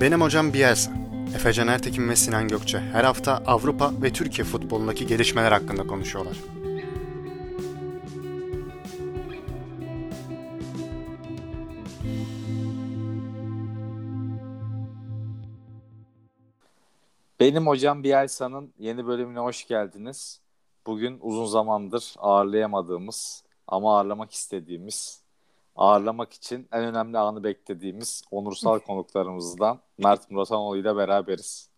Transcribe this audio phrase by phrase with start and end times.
[0.00, 0.92] Benim hocam Bielsa.
[1.34, 6.36] Efecan Ertekin ve Sinan Gökçe her hafta Avrupa ve Türkiye futbolundaki gelişmeler hakkında konuşuyorlar.
[17.40, 20.40] Benim hocam Bielsa'nın yeni bölümüne hoş geldiniz.
[20.86, 25.22] Bugün uzun zamandır ağırlayamadığımız ama ağırlamak istediğimiz,
[25.78, 31.68] ağırlamak için en önemli anı beklediğimiz onursal konuklarımızdan Mert Muratanoğlu ile beraberiz.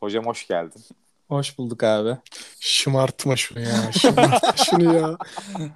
[0.00, 0.82] Hocam hoş geldin.
[1.28, 2.16] Hoş bulduk abi.
[2.60, 3.92] Şımartma şunu ya.
[4.00, 5.16] Şımartma şunu ya.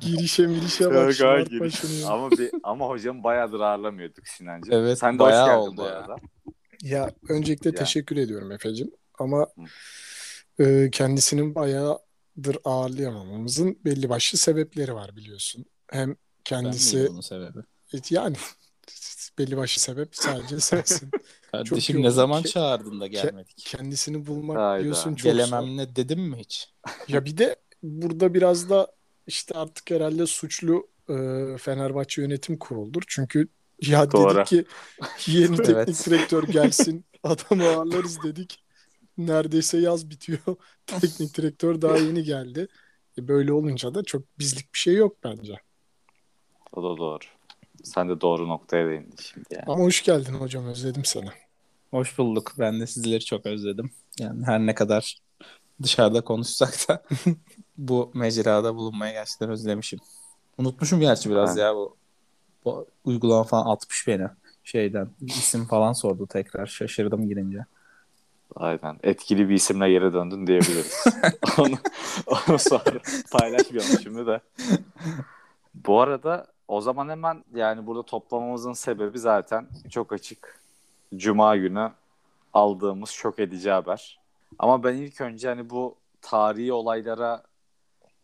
[0.01, 0.95] Girişe mirişe bak.
[0.95, 1.75] Yok, Şımartma giriş.
[1.75, 2.09] şunu ya.
[2.09, 4.73] Ama bir ama hocam bayağıdır ağırlamıyorduk Sinancığım.
[4.74, 5.88] Evet, Sen de bayağı hoş geldin oldu bu ya.
[5.99, 6.16] arada.
[6.83, 7.74] Ya öncelikle Ya.
[7.77, 8.91] teşekkür ediyorum Efe'cim.
[9.19, 9.47] Ama
[10.60, 15.65] e, kendisinin bayağıdır ağırlayamamamızın belli başlı sebepleri var biliyorsun.
[15.90, 17.59] Hem kendisi bunun sebebi?
[18.10, 18.37] yani
[19.38, 21.10] belli başlı sebep sadece sensin.
[21.52, 23.57] Kardeşim iyi ne zaman ki- çağırdın da gelmedik?
[23.57, 24.80] Kendisini bulmak Hayda.
[24.80, 25.30] biliyorsun çok zor.
[25.30, 26.68] Gelemem ne dedim mi hiç?
[27.09, 28.93] Ya bir de burada biraz da
[29.26, 31.15] işte artık herhalde suçlu e,
[31.59, 33.02] Fenerbahçe yönetim kuruludur.
[33.09, 33.49] Çünkü
[33.82, 34.34] ya Doğru.
[34.34, 34.65] dedik ki
[35.32, 36.06] yeni teknik Evet.
[36.06, 38.65] direktör gelsin adamı ağırlarız dedik.
[39.18, 40.56] Neredeyse yaz bitiyor.
[40.87, 42.68] teknik direktör daha yeni geldi.
[43.18, 45.56] E böyle olunca da çok bizlik bir şey yok bence.
[46.73, 47.24] O da doğru.
[47.84, 49.65] Sen de doğru noktaya değindin şimdi yani.
[49.66, 51.28] Ama hoş geldin hocam özledim seni.
[51.90, 52.52] Hoş bulduk.
[52.59, 53.90] Ben de sizleri çok özledim.
[54.18, 55.18] Yani her ne kadar
[55.82, 57.02] dışarıda konuşsak da
[57.78, 59.98] bu mecrada bulunmayı gerçekten özlemişim.
[60.59, 61.96] Unutmuşum gerçi biraz Ben- ya bu,
[62.65, 64.26] bu uygulama falan atmış beni
[64.65, 65.09] şeyden.
[65.20, 66.66] isim falan sordu tekrar.
[66.66, 67.65] Şaşırdım girince.
[68.56, 68.98] Aynen.
[69.03, 71.04] Etkili bir isimle geri döndün diyebiliriz.
[71.59, 71.75] onu,
[72.26, 73.00] onu sonra
[73.32, 74.41] paylaşmayalım şimdi de.
[75.75, 80.60] Bu arada o zaman hemen yani burada toplamamızın sebebi zaten çok açık.
[81.16, 81.93] Cuma günü
[82.53, 84.21] aldığımız şok edici haber.
[84.59, 87.43] Ama ben ilk önce hani bu tarihi olaylara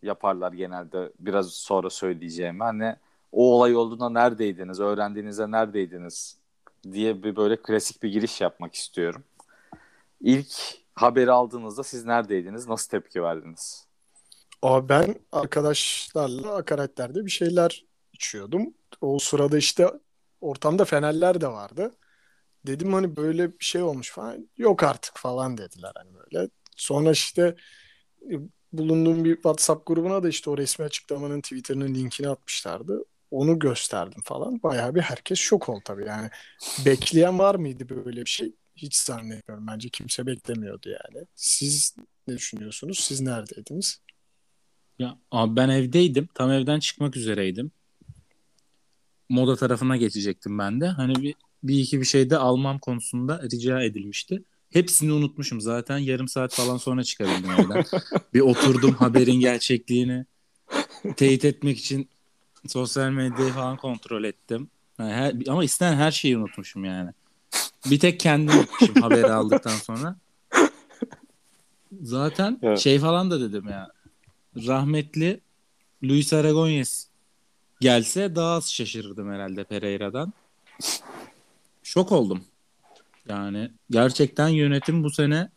[0.02, 2.60] yaparlar genelde biraz sonra söyleyeceğim.
[2.60, 2.96] Hani
[3.32, 6.38] o olay olduğunda neredeydiniz, öğrendiğinizde neredeydiniz
[6.92, 9.24] diye bir böyle klasik bir giriş yapmak istiyorum.
[10.20, 10.54] İlk
[10.94, 12.68] haberi aldığınızda siz neredeydiniz?
[12.68, 13.86] Nasıl tepki verdiniz?
[14.62, 17.87] Aa, ben arkadaşlarla Akaretler'de bir şeyler
[18.18, 18.74] içiyordum.
[19.00, 19.86] O sırada işte
[20.40, 21.96] ortamda Fenerler de vardı.
[22.66, 24.50] Dedim hani böyle bir şey olmuş falan.
[24.56, 26.48] Yok artık falan dediler hani böyle.
[26.76, 27.56] Sonra işte
[28.30, 28.34] e,
[28.72, 33.04] bulunduğum bir WhatsApp grubuna da işte o resmi açıklamanın Twitter'ının linkini atmışlardı.
[33.30, 34.62] Onu gösterdim falan.
[34.62, 36.30] Bayağı bir herkes şok oldu tabii yani.
[36.86, 38.52] Bekleyen var mıydı böyle bir şey?
[38.76, 39.66] Hiç zannetmiyorum.
[39.66, 41.26] Bence kimse beklemiyordu yani.
[41.34, 41.96] Siz
[42.28, 42.98] ne düşünüyorsunuz?
[42.98, 44.00] Siz neredeydiniz?
[44.98, 46.28] Ya abi ben evdeydim.
[46.34, 47.72] Tam evden çıkmak üzereydim.
[49.28, 50.86] Moda tarafına geçecektim ben de.
[50.88, 54.42] Hani bir, bir iki bir şey de almam konusunda rica edilmişti.
[54.70, 55.98] Hepsini unutmuşum zaten.
[55.98, 57.84] Yarım saat falan sonra çıkabildim evden.
[58.34, 60.24] bir oturdum haberin gerçekliğini
[61.16, 62.08] teyit etmek için
[62.66, 64.70] sosyal medyayı falan kontrol ettim.
[64.98, 67.10] Yani her- ama istenen her şeyi unutmuşum yani.
[67.90, 70.16] Bir tek kendim unutmuşum haberi aldıktan sonra.
[72.02, 72.78] Zaten Evet.
[72.78, 73.88] şey falan da dedim ya.
[74.66, 75.40] Rahmetli
[76.04, 77.07] Luis Aragonés
[77.80, 80.32] gelse daha az şaşırırdım herhalde Pereira'dan.
[81.82, 82.44] Şok oldum.
[83.28, 85.50] Yani gerçekten yönetim bu sene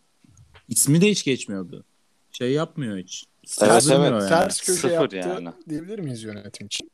[0.70, 1.84] ismi de hiç geçmiyordu.
[2.32, 3.26] Şey yapmıyor hiç.
[3.62, 4.12] Evet, evet.
[4.12, 4.30] yani.
[4.30, 5.50] Ters köşe Sıfır yaptı yani.
[5.70, 6.92] diyebilir miyiz yönetim için?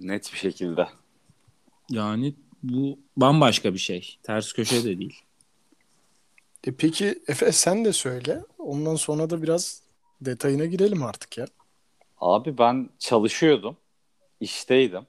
[0.00, 0.88] Net bir şekilde.
[1.90, 4.18] Yani bu bambaşka bir şey.
[4.22, 5.22] Ters köşe de değil.
[6.64, 8.42] E peki Efe sen de söyle.
[8.58, 9.82] Ondan sonra da biraz
[10.20, 11.46] detayına girelim artık ya.
[12.20, 13.76] Abi ben çalışıyordum.
[14.40, 15.06] İşteydim.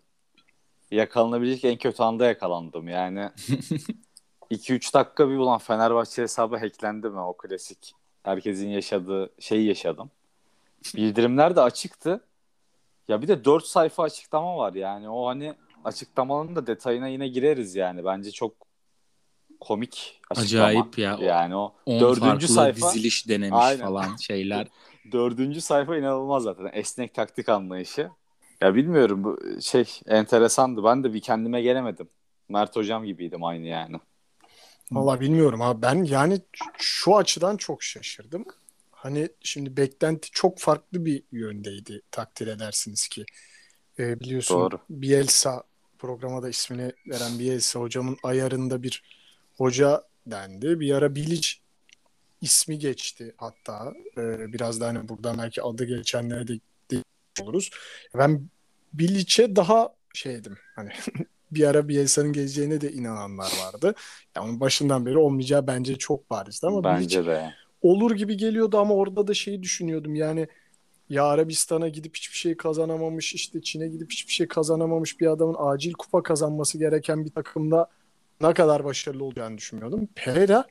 [0.92, 2.88] Yakalanabilecek en kötü anda yakalandım.
[2.88, 3.19] Yani
[4.52, 7.94] 2-3 dakika bir ulan Fenerbahçe hesabı hacklendi mi o klasik.
[8.24, 10.12] Herkesin yaşadığı şeyi yaşadım.
[10.95, 12.25] Bildirimler de açıktı.
[13.07, 15.10] Ya bir de 4 sayfa açıklama var yani.
[15.10, 15.54] O hani
[15.84, 18.06] açıklamanın da detayına yine gireriz yani.
[18.06, 18.54] Bence çok
[19.60, 20.66] komik açıklama.
[20.66, 21.18] Acayip ya.
[21.22, 23.86] Yani o 10 dördüncü sayfa diziliş denemiş Aynen.
[23.86, 24.68] falan şeyler.
[25.12, 26.69] Dördüncü sayfa inanılmaz zaten.
[26.74, 28.10] Esnek taktik anlayışı.
[28.62, 30.84] Ya bilmiyorum bu şey enteresandı.
[30.84, 32.10] Ben de bir kendime gelemedim.
[32.50, 34.00] Mert hocam gibiydim aynı yani.
[34.92, 35.81] Valla bilmiyorum abi.
[35.81, 36.42] Ben yani
[36.78, 38.46] şu açıdan çok şaşırdım.
[38.92, 43.25] Hani şimdi beklenti çok farklı bir yöndeydi takdir edersiniz ki.
[44.00, 44.80] E, biliyorsun Doğru.
[44.90, 45.63] Bielsa
[46.00, 49.04] programa da ismini veren Bielsa hocamın ayarında bir
[49.58, 50.80] hoca dendi.
[50.80, 51.50] Bir ara Bilic
[52.42, 53.94] ismi geçti hatta.
[54.18, 56.60] E, biraz da hani buradan belki adı geçenlere de
[57.43, 57.69] oluruz.
[58.17, 58.49] Ben
[58.93, 60.89] Bilic'e daha şeydim hani
[61.51, 63.95] bir ara Bielsa'nın geleceğine de inananlar vardı.
[64.35, 67.53] Yani onun başından beri olmayacağı bence çok barizdi ama Bilic Bence de.
[67.81, 70.47] olur gibi geliyordu ama orada da şeyi düşünüyordum yani
[71.09, 75.93] ya Arabistan'a gidip hiçbir şey kazanamamış işte Çin'e gidip hiçbir şey kazanamamış bir adamın acil
[75.93, 77.89] kupa kazanması gereken bir takımda
[78.41, 80.07] ne kadar başarılı olacağını düşünmüyordum.
[80.15, 80.65] Pereira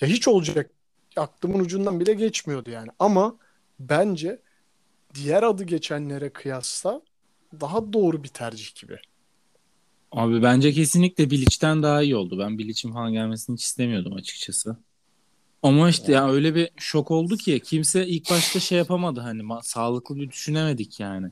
[0.00, 0.70] ya hiç olacak
[1.16, 3.36] aklımın ucundan bile geçmiyordu yani ama
[3.80, 4.40] bence
[5.14, 7.02] diğer adı geçenlere kıyasla
[7.60, 8.96] daha doğru bir tercih gibi.
[10.12, 12.38] Abi bence kesinlikle Bilic'ten daha iyi oldu.
[12.38, 14.76] Ben Bilic'in falan gelmesini hiç istemiyordum açıkçası.
[15.62, 19.62] Ama işte ya öyle bir şok oldu ki kimse ilk başta şey yapamadı hani ma-
[19.62, 21.30] sağlıklı bir düşünemedik yani.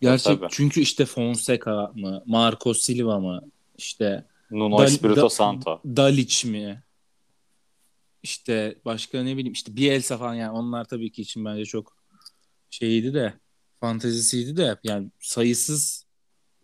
[0.00, 0.50] Gerçek tabii.
[0.50, 3.40] çünkü işte Fonseca mı, Marco Silva mı,
[3.78, 5.80] işte Nuno Dal- Espirito Da- Santo.
[5.86, 6.82] Dalic mi?
[8.22, 12.01] İşte başka ne bileyim işte Bielsa falan yani onlar tabii ki için bence çok
[12.72, 13.34] şeydi de
[13.80, 16.06] fantezisiydi de yani sayısız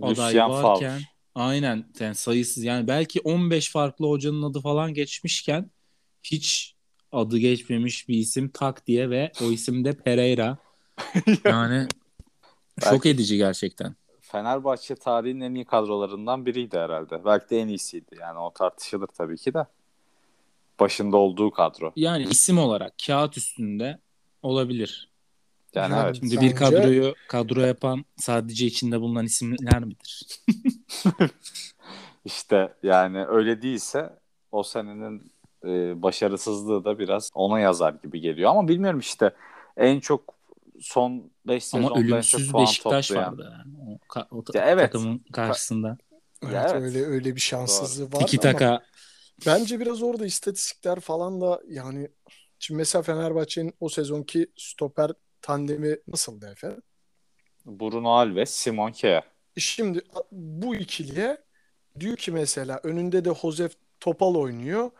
[0.03, 1.03] aday Lucien varken Favre.
[1.35, 5.71] aynen yani sayısız yani belki 15 farklı hocanın adı falan geçmişken
[6.23, 6.75] hiç
[7.13, 10.59] adı geçmemiş bir isim tak diye ve o isim de Pereira.
[11.45, 11.89] Yani
[12.85, 13.95] şok edici gerçekten.
[14.21, 17.25] Fenerbahçe tarihinin en iyi kadrolarından biriydi herhalde.
[17.25, 18.17] Belki de en iyisiydi.
[18.21, 19.67] Yani o tartışılır tabii ki de.
[20.81, 21.93] Başında olduğu kadro.
[21.97, 23.99] Yani isim olarak kağıt üstünde
[24.43, 25.08] olabilir.
[25.75, 26.17] Yani Yani evet.
[26.21, 30.27] Şimdi Bence- bir kadroyu kadro yapan sadece içinde bulunan isimler midir?
[32.25, 34.11] İşte yani öyle değilse
[34.53, 35.33] o senenin
[35.65, 38.51] e, başarısızlığı da biraz ona yazar gibi geliyor.
[38.51, 39.35] Ama bilmiyorum işte
[39.77, 40.35] en çok
[40.81, 43.33] son 5 Ama sezonda en çok ölümsüz Beşiktaş toplayan.
[43.33, 43.77] vardı yani.
[43.91, 44.93] O, ka- o ta- Ya evet.
[44.93, 45.99] takımın karşısında.
[46.43, 46.83] Evet, Ya evet.
[46.83, 48.81] öyle öyle bir şanssızlığı vardı Tiki ama taka
[49.47, 52.09] bence biraz orada istatistikler falan da yani
[52.59, 55.11] şimdi mesela Fenerbahçe'nin o sezonki stoper
[55.43, 56.83] tandemi nasıldı efendim?
[57.67, 59.25] Bruno Alves, Simon Kjaer.
[59.57, 60.03] Şimdi
[60.33, 61.39] bu ikiliye
[62.01, 64.91] diyor ki mesela önünde de Josef Topal oynuyor.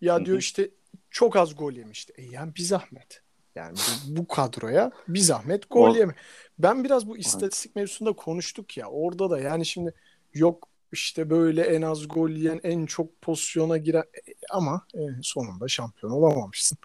[0.00, 0.70] Ya diyor işte
[1.10, 2.12] çok az gol yemişti.
[2.16, 3.22] E yani bir zahmet.
[3.54, 6.14] Yani bu, bu kadroya bir zahmet gol yeme.
[6.58, 8.86] Ben biraz bu istatistik mevzusunda konuştuk ya.
[8.86, 9.94] Orada da yani şimdi
[10.34, 15.68] yok işte böyle en az gol yiyen en çok pozisyona giren E, ama e, sonunda
[15.68, 16.78] şampiyon olamamışsın.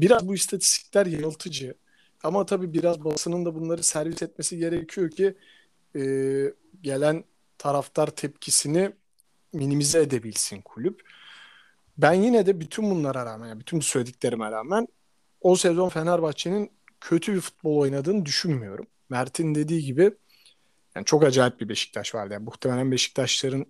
[0.00, 1.74] Biraz bu istatistikler yanıltıcı.
[2.24, 5.34] Ama tabii biraz basının da bunları servis etmesi gerekiyor ki
[5.96, 6.02] e,
[6.82, 7.24] gelen
[7.58, 8.92] taraftar tepkisini
[9.52, 11.00] minimize edebilsin kulüp.
[11.98, 14.88] Ben yine de bütün bunlara rağmen, yani bütün bu söylediklerime rağmen
[15.40, 18.86] o sezon Fenerbahçe'nin kötü bir futbol oynadığını düşünmüyorum.
[19.08, 20.10] Mert'in dediği gibi
[20.96, 22.34] yani çok acayip bir Beşiktaş vardı.
[22.34, 23.66] Yani muhtemelen Beşiktaşların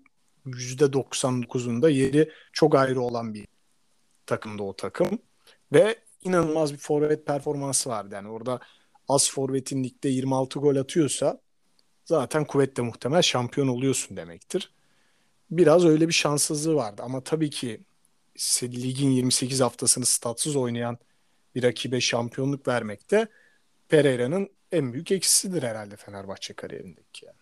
[0.47, 3.47] %99'unda yeri çok ayrı olan bir
[4.27, 5.19] takımda o takım.
[5.73, 8.15] Ve inanılmaz bir forvet performansı vardı.
[8.15, 8.61] Yani orada
[9.09, 11.41] az forvetin ligde 26 gol atıyorsa
[12.05, 14.73] zaten kuvvetle muhtemel şampiyon oluyorsun demektir.
[15.51, 17.03] Biraz öyle bir şanssızlığı vardı.
[17.05, 17.81] Ama tabii ki
[18.63, 20.99] ligin 28 haftasını statsız oynayan
[21.55, 23.29] bir rakibe şampiyonluk vermek de
[23.89, 27.27] Pereira'nın en büyük eksisidir herhalde Fenerbahçe kariyerindeki.
[27.27, 27.37] Yani.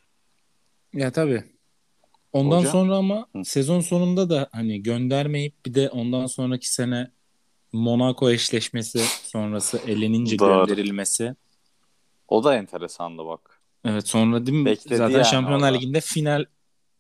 [0.93, 1.45] Ya tabii.
[2.33, 2.73] Ondan Hocam?
[2.73, 3.45] sonra ama Hı.
[3.45, 7.11] sezon sonunda da hani göndermeyip bir de ondan sonraki sene
[7.73, 10.67] Monaco eşleşmesi sonrası elenince Doğru.
[10.67, 11.35] gönderilmesi.
[12.29, 13.61] O da enteresandı bak.
[13.85, 14.65] Evet sonra değil mi?
[14.65, 15.79] Bekledi Zaten yani Şampiyonlar orada.
[15.79, 16.45] Ligi'nde final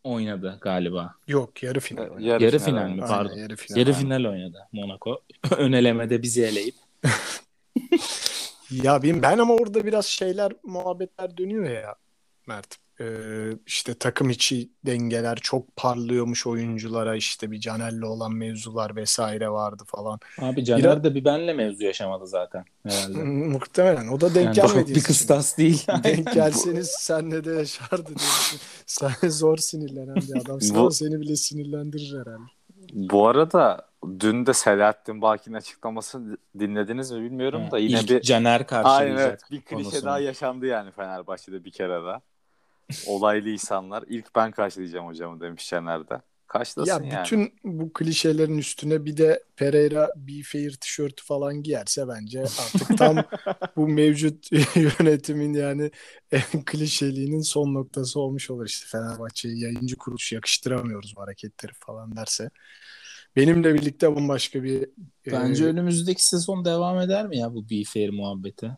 [0.04, 1.14] oynadı galiba.
[1.26, 2.08] Yok yarı final.
[2.08, 2.44] oynadı.
[2.44, 2.90] Yarı final mi?
[2.90, 3.06] oynadı.
[3.08, 3.30] Pardon.
[3.30, 3.78] Aynen, yarı final.
[3.80, 5.20] Yarı final oynadı Monaco.
[5.56, 6.74] Ön elemede bizi eleyip.
[8.82, 11.94] Ya benim, ben ama orada biraz şeyler muhabbetler dönüyor ya
[12.46, 12.76] Mert.
[13.00, 13.04] Ee,
[13.66, 20.18] işte takım içi dengeler çok parlıyormuş oyunculara işte bir Caner'le olan mevzular vesaire vardı falan.
[20.38, 23.18] Abi Caner Biraz- de bir benle mevzu yaşamadı zaten herhalde.
[23.24, 25.86] Muhtemelen o da denk Yani gelmediği çok bir kıstas değil.
[26.04, 28.10] Denk gelseniz senle de yaşardı.
[28.86, 32.42] Sen zor sinirlenen bir adamsın Bu- ama seni bile sinirlendirir herhalde.
[32.92, 33.88] Bu arada
[34.20, 39.28] dün de Selahattin Baki'nin açıklamasını dinlediniz mi bilmiyorum da yine İlk bir Caner Aynen karşılayacak
[39.28, 39.40] evet.
[39.50, 40.04] Bir klişe konusunu.
[40.04, 42.20] daha yaşandı yani Fenerbahçe'de bir kere daha.
[43.06, 44.04] Olaylı insanlar.
[44.08, 46.20] İlk ben karşılayacağım hocamı demiş Caner de.
[46.46, 47.24] Karşılasın Ya yani.
[47.24, 53.16] bütün bu klişelerin üstüne bir de Pereira Be Fair tişörtü falan giyerse bence artık tam
[53.76, 55.90] bu mevcut yönetimin yani
[56.32, 62.50] en klişeliğinin son noktası olmuş olur işte Fenerbahçe'ye yayıncı kuruluş yakıştıramıyoruz bu hareketleri falan derse.
[63.36, 64.88] Benimle birlikte bambaşka bir
[65.26, 68.70] Bence e, önümüzdeki sezon devam eder mi ya bu Be Fair muhabbeti?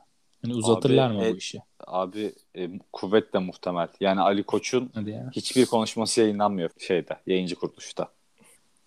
[0.45, 1.59] Hani uzatırlar Abi, mı e- bu işi?
[1.87, 3.89] Abi e, kuvvetle muhtemel.
[4.01, 5.31] Yani Ali Koç'un Hadi ya.
[5.33, 8.09] hiçbir konuşması yayınlanmıyor şeyde, yayıncı kuruluşta.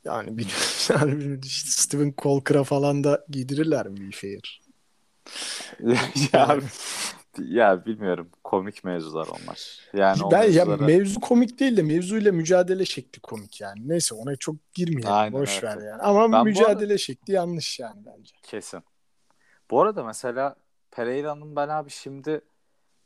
[0.04, 0.48] yani, bir,
[0.90, 4.62] yani bir- Steven Colker'a falan da giydirirler mi Be Fair?
[6.34, 6.60] ya,
[7.40, 8.30] Ya bilmiyorum.
[8.44, 9.80] Komik mevzular onlar.
[9.94, 13.90] Yani o ben ya mevzulara- mevzu komik değil de mevzuyla mücadele şekli komik yani.
[13.90, 15.12] Neyse ona çok girmeyelim.
[15.12, 15.64] Aynen, boş evet.
[15.64, 16.02] ver yani.
[16.02, 18.36] Ama Ben mücadele şekli yanlış yani bence.
[18.44, 18.84] Kesin.
[19.72, 20.56] Bu arada mesela
[20.92, 22.42] Pereira'nın ben abi şimdi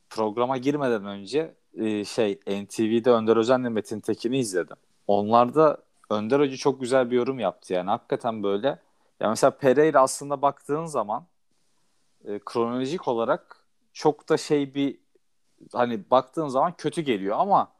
[0.10, 4.78] programa girmeden önce e, şey NTV'de Önder Özen'le Metin Tekin'i izledim.
[5.08, 5.78] Onlarda
[6.10, 8.68] Önder Hoca çok güzel bir yorum yaptı yani hakikaten böyle.
[9.20, 11.26] Ya mesela Pereira aslında baktığın zaman
[12.26, 13.58] e, kronolojik olarak
[13.94, 15.00] çok da şey bir
[15.74, 17.72] hani baktığın zaman kötü geliyor ama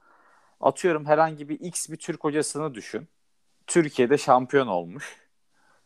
[0.62, 3.08] atıyorum herhangi bir X bir Türk hocasını düşün.
[3.68, 5.21] Türkiye'de şampiyon olmuş.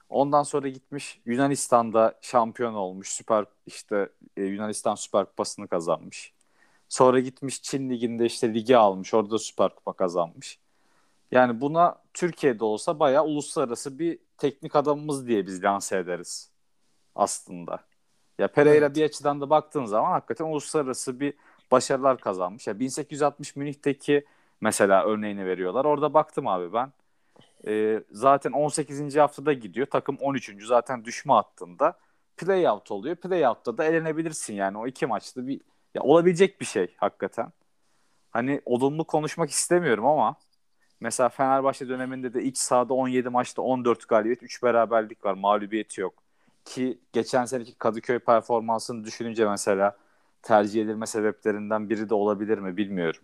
[0.09, 3.09] Ondan sonra gitmiş Yunanistan'da şampiyon olmuş.
[3.09, 6.33] Süper işte e, Yunanistan Süper Kupası'nı kazanmış.
[6.89, 9.13] Sonra gitmiş Çin Ligi'nde işte ligi almış.
[9.13, 10.59] Orada Süper Kupa kazanmış.
[11.31, 16.51] Yani buna Türkiye'de olsa bayağı uluslararası bir teknik adamımız diye biz lanse ederiz
[17.15, 17.79] aslında.
[18.39, 18.95] Ya Pereira Evet.
[18.95, 21.33] bir açıdan da baktığın zaman hakikaten uluslararası bir
[21.71, 22.67] başarılar kazanmış.
[22.67, 24.25] Ya 1860 Münih'teki
[24.61, 25.85] mesela örneğini veriyorlar.
[25.85, 26.93] Orada baktım abi ben.
[27.67, 29.15] Ee, zaten 18.
[29.15, 29.87] haftada gidiyor.
[29.87, 30.65] Takım 13.
[30.65, 31.97] zaten düşme hattında.
[32.37, 33.15] Playout oluyor.
[33.15, 34.77] Playout'ta da elenebilirsin yani.
[34.77, 35.61] O iki maçta bir
[35.95, 37.51] ya olabilecek bir şey hakikaten.
[38.31, 40.35] Hani olumlu konuşmak istemiyorum ama
[40.99, 45.33] mesela Fenerbahçe döneminde de iç sahada 17 maçta 14 galibiyet, 3 beraberlik var.
[45.33, 46.13] Mağlubiyeti yok.
[46.65, 49.97] Ki geçen seneki Kadıköy performansını düşününce mesela
[50.41, 53.21] tercih edilme sebeplerinden biri de olabilir mi bilmiyorum.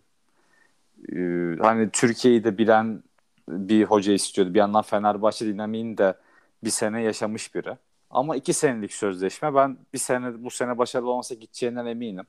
[1.14, 3.04] Ee, hani Türkiye'yi de bilen
[3.50, 4.54] bir hoca istiyordu.
[4.54, 6.18] Bir yandan Fenerbahçe dinamiğini de
[6.64, 7.78] bir sene yaşamış biri.
[8.10, 9.56] Ama iki senelik sözleşme.
[9.56, 12.26] Ben bir sene bu sene başarılı olmasa gideceğinden eminim.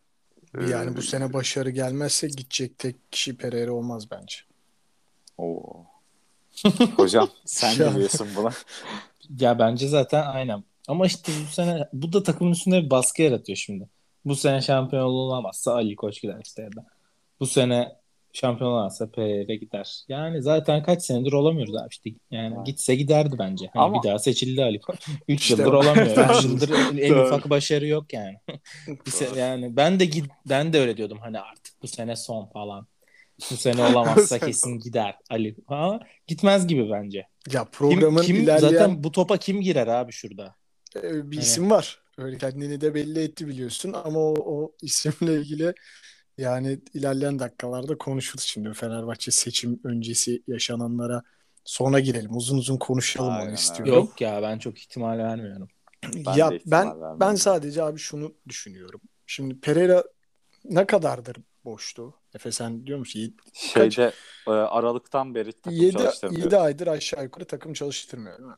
[0.55, 4.37] Yani Ee, bu sene başarı gelmezse gidecek tek kişi Pereira olmaz bence.
[5.39, 5.85] Oo.
[6.97, 8.51] Hocam sen ne diyorsun buna?
[9.39, 10.65] Ya bence zaten aynen.
[10.89, 13.89] Ama işte bu sene bu da takımın üstünde bir baskı yaratıyor şimdi.
[14.25, 16.87] Bu sene şampiyon olamazsa Ali Koç gider işte ya da.
[17.41, 17.97] Bu sene
[18.33, 20.05] şampiyon olamazsa Pereira gider.
[20.09, 22.11] Yani zaten kaç senedir olamıyoruz abi işte.
[22.31, 22.67] Yani Evet.
[22.67, 23.71] gitse giderdi bence.
[23.73, 25.07] Hani Ama- bir daha seçildi Ali Koç.
[25.29, 26.37] 3 İşte yıldır olamıyor.
[26.39, 28.37] 3 yıldır en ufak başarı yok yani.
[28.89, 32.87] Se- yani ben de gid- ben de öyle diyordum hani artık bu sene son falan.
[33.51, 35.57] Bu sene olamazsa kesin gider Ali.
[35.69, 37.19] Ama gitmez gibi bence.
[37.53, 40.55] Ya Kim, programın kim ilerleyen zaten bu topa kim girer abi şurada?
[40.97, 41.99] e, bir Hani- isim var.
[42.19, 45.75] Öyle kendini de belli etti biliyorsun ama o, o isimle ilgili
[46.39, 51.23] yani ilerleyen dakikalarda konuşuruz şimdi Fenerbahçe seçim öncesi yaşananlara
[51.65, 52.37] sonra girelim.
[52.37, 53.95] Uzun uzun konuşalım Aynen, onu istiyorum.
[53.95, 55.69] Yok ya ben çok ihtimal vermiyorum.
[56.27, 57.21] Ben ya ben vermiyorum.
[57.21, 59.01] ben sadece abi şunu düşünüyorum.
[59.27, 60.05] Şimdi Pereira
[60.65, 62.15] ne kadardır boştu?
[62.35, 63.37] Efe sen diyor musun?
[63.53, 64.13] Şeyde
[64.47, 66.45] e, Aralık'tan beri takım 7, çalıştırmıyor.
[66.45, 68.57] 7 aydır aşağı yukarı takım çalıştırmıyor değil mi?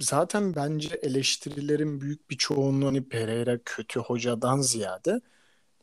[0.00, 5.20] Zaten bence eleştirilerin büyük bir çoğunluğu hani Pereira kötü hocadan ziyade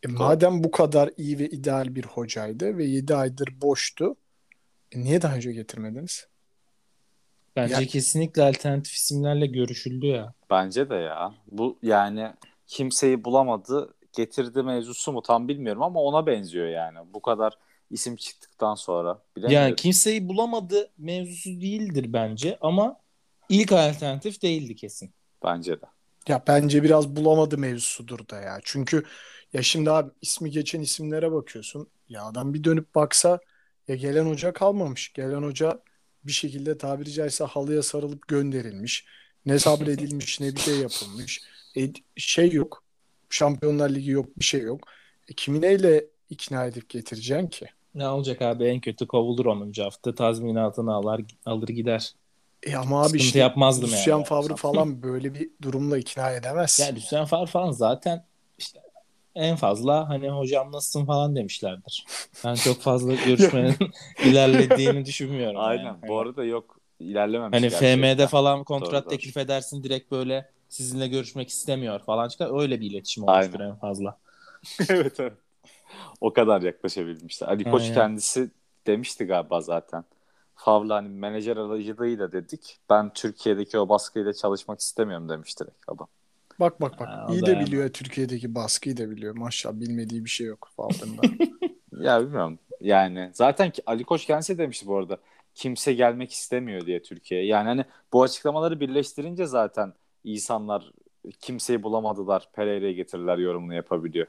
[0.04, 4.16] e, madem bu kadar iyi ve ideal bir hocaydı ve 7 aydır boştu
[4.92, 6.28] e, niye daha önce getirmediniz?
[7.56, 10.34] Bence Ya- kesinlikle alternatif isimlerle görüşüldü ya.
[10.50, 11.34] Bence de ya.
[11.52, 12.34] Bu yani
[12.68, 16.98] kimseyi bulamadı getirdi mevzusu mu tam bilmiyorum ama ona benziyor yani.
[17.14, 17.54] Bu kadar
[17.90, 19.22] isim çıktıktan sonra.
[19.38, 19.66] Bilemiyorum.
[19.66, 22.98] Yani kimseyi bulamadı mevzusu değildir bence ama
[23.50, 25.14] ilk alternatif değildi kesin.
[25.44, 25.86] Bence de.
[26.28, 28.60] Ya bence biraz bulamadı mevzusudur da ya.
[28.64, 29.04] Çünkü
[29.54, 31.88] ya şimdi abi ismi geçen isimlere bakıyorsun.
[32.10, 33.40] Ya adam bir dönüp baksa
[33.88, 35.14] ya gelen hoca kalmamış.
[35.14, 35.80] Gelen hoca
[36.24, 39.06] bir şekilde tabiri caizse halıya sarılıp gönderilmiş.
[39.46, 41.42] Ne sabredilmiş ne bir şey yapılmış.
[41.78, 42.84] E, şey yok.
[43.30, 44.88] Şampiyonlar Ligi yok bir şey yok.
[45.28, 47.66] E, kimi neyle ikna edip getireceksin ki?
[47.96, 49.74] Ne olacak abi en kötü kovulur 10.
[49.78, 52.14] hafta tazminatını alır, alır gider.
[52.64, 54.00] E ama abi Sıkıntı işte yapmazdım yani.
[54.00, 56.80] Lucien Favre falan böyle bir durumla ikna edemez.
[56.80, 58.26] Ya Lucien Favre falan zaten
[58.58, 58.80] işte
[59.36, 62.06] en fazla hani hocam nasılsın falan demişlerdir.
[62.46, 63.76] Ben çok fazla görüşmenin
[64.26, 65.60] ilerlediğini düşünmüyorum.
[65.60, 65.84] Aynen.
[65.84, 65.98] yani.
[66.08, 68.14] Bu arada yok ilerlememiş Hani gerçekten.
[68.16, 69.10] FM'de falan kontrat Doğru, doğru.
[69.10, 72.62] teklif edersin direkt böyle sizinle görüşmek istemiyor falan çıkar.
[72.62, 73.72] Öyle bir iletişim olmuştur Aynen.
[73.72, 74.18] en fazla.
[74.90, 75.34] evet evet.
[76.22, 77.48] O kadar yaklaşabilmişler.
[77.48, 77.94] Ali Koç Aynen.
[77.94, 78.52] kendisi
[78.88, 80.04] demişti galiba zaten.
[80.56, 82.78] Favla hani menajer aracılığıyla dedik.
[82.90, 86.08] Ben Türkiye'deki o baskıyla çalışmak istemiyorum demiş direkt adam.
[86.60, 87.10] Bak bak bak.
[87.10, 87.68] Ha, iyi de yani.
[87.68, 89.36] biliyor Türkiye'deki baskıyı da biliyor.
[89.36, 91.22] Maşallah bilmediği bir şey yok Favre'ın da.
[92.00, 92.60] Ya bilmiyorum.
[92.82, 95.18] Yani zaten ki Ali Koç kendisi demişti bu arada.
[95.56, 97.48] Kimse gelmek istemiyor diye Türkiye'ye.
[97.48, 99.94] Yani hani bu açıklamaları birleştirince zaten
[100.24, 100.92] insanlar
[101.40, 102.50] kimseyi bulamadılar.
[102.54, 104.28] Pereira'yı getirirler yorumunu yapabiliyor.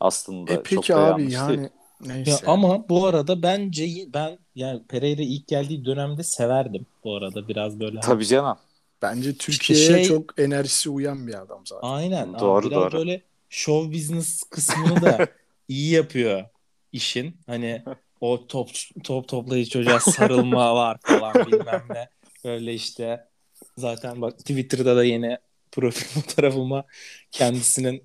[0.00, 1.68] Aslında E çok peki da abi yanlış yani değil.
[2.00, 2.30] neyse.
[2.46, 7.80] Ya ama bu arada bence ben yani Pereira ilk geldiği dönemde severdim bu arada biraz
[7.80, 8.00] böyle.
[8.00, 8.56] Tabii canım.
[9.02, 11.88] Bence Türkiye'ye şey- çok enerjisi uyan bir adam zaten.
[11.88, 12.28] Aynen.
[12.32, 12.92] abi Doğru, biraz doğru.
[12.92, 15.28] böyle show business kısmını da
[15.68, 16.44] iyi yapıyor
[16.92, 17.36] işin.
[17.46, 17.82] Hani
[18.20, 18.70] o top
[19.04, 22.08] top toplayıcı çocuğa sarılma var falan bilmem ne.
[22.44, 23.28] Böyle işte
[23.76, 25.38] zaten bak Twitter'da da yine
[25.72, 26.84] profil fotoğrafıma
[27.30, 28.04] kendisinin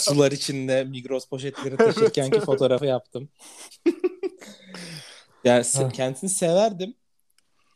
[0.00, 3.28] sular içinde Migros poşetleri taşırkenki fotoğrafı yaptım.
[5.44, 6.94] yani se- kendisini severdim.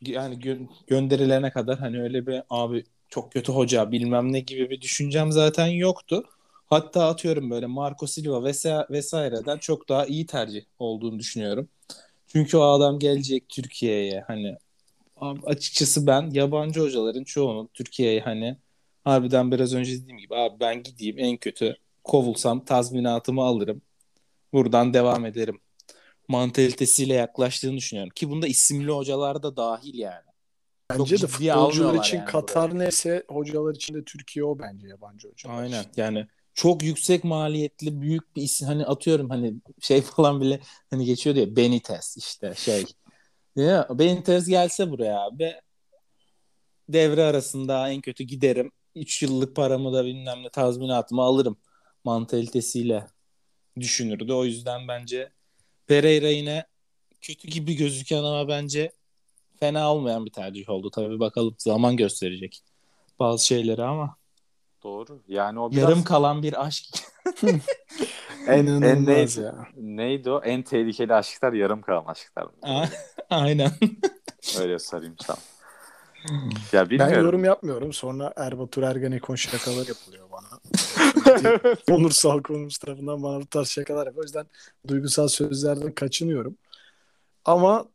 [0.01, 4.81] Yani gö- gönderilene kadar hani öyle bir abi çok kötü hoca bilmem ne gibi bir
[4.81, 6.23] düşüncem zaten yoktu.
[6.67, 11.69] Hatta atıyorum böyle Marco Silva vesa- vesaireden çok daha iyi tercih olduğunu düşünüyorum.
[12.27, 14.57] Çünkü o adam gelecek Türkiye'ye hani
[15.45, 18.57] açıkçası ben yabancı hocaların çoğunun Türkiye'ye hani
[19.03, 23.81] harbiden biraz önce dediğim gibi abi ben gideyim en kötü kovulsam tazminatımı alırım.
[24.53, 25.59] Buradan devam ederim.
[26.27, 28.11] Mantalitesiyle yaklaştığını düşünüyorum.
[28.15, 30.25] Ki bunda isimli hocalar da dahil yani.
[30.89, 35.29] Bence de ciddiye futbolcular için yani Katar neyse hocalar için de Türkiye o bence yabancı
[35.29, 35.91] hocalar Aynen için.
[35.97, 41.35] yani çok yüksek maliyetli büyük bir isim hani atıyorum hani şey falan bile hani geçiyor
[41.35, 42.85] diye Benitez işte şey.
[43.55, 45.55] Ya, Benitez gelse buraya abi
[46.89, 48.71] devre arasında en kötü giderim.
[48.95, 51.57] 3 yıllık paramı da bilmem ne tazminatımı alırım
[52.03, 53.07] mantalitesiyle
[53.79, 54.33] düşünürdü.
[54.33, 55.31] O yüzden bence
[55.87, 56.65] Pereira yine
[57.21, 58.91] kötü gibi gözüken ama bence
[59.59, 60.89] fena olmayan bir tercih oldu.
[60.89, 62.61] Tabii bakalım zaman gösterecek
[63.19, 64.17] bazı şeyleri ama
[64.83, 65.21] Doğru.
[65.27, 66.85] Yani o biraz yarım kalan bir aşk.
[68.47, 69.67] en, en neydi, ya.
[69.75, 70.41] neydi o?
[70.43, 72.47] En tehlikeli aşklar yarım kalan aşklar.
[73.29, 73.71] Aynen.
[74.59, 75.37] Öyle sarayım sana.
[76.73, 77.93] Ya Ben yorum yapmıyorum.
[77.93, 80.59] Sonra Erbatur Ergenekon şakalar yapılıyor bana.
[81.91, 84.23] Onur Salkoğlu'nun tarafından bana bu tarz şakalar yapıyor.
[84.23, 84.45] O yüzden
[84.87, 86.57] duygusal sözlerden kaçınıyorum.
[87.45, 87.85] Ama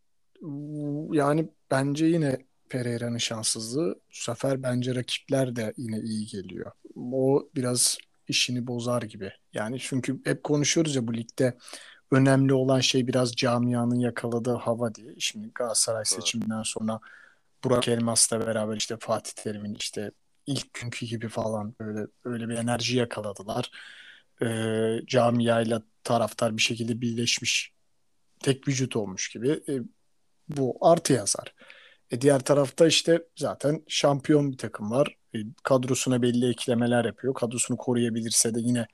[1.13, 3.95] yani bence yine Pereira'nın şanssızlığı.
[3.95, 6.73] Bu sefer bence rakipler de yine iyi geliyor.
[6.97, 9.33] O biraz işini bozar gibi.
[9.53, 11.57] Yani çünkü hep konuşuyoruz ya bu ligde
[12.11, 15.15] önemli olan şey biraz camianın yakaladığı hava diye.
[15.19, 17.01] Şimdi Galatasaray seçiminden sonra
[17.65, 20.11] Burak Elmas'la beraber işte Fatih Terim'in işte
[20.51, 23.71] ilk günkü gibi falan böyle öyle bir enerji yakaladılar.
[24.43, 27.73] Ee, camiayla taraftar bir şekilde birleşmiş
[28.41, 29.51] tek vücut olmuş gibi.
[29.69, 29.73] E,
[30.49, 31.55] bu artı yazar.
[32.11, 35.17] E, diğer tarafta işte zaten şampiyon bir takım var.
[35.35, 37.35] E, kadrosuna belli eklemeler yapıyor.
[37.35, 38.87] Kadrosunu koruyabilirse de yine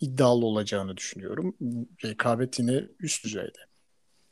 [0.00, 1.56] iddialı olacağını düşünüyorum.
[2.04, 3.58] Rekabet yine üst düzeyde.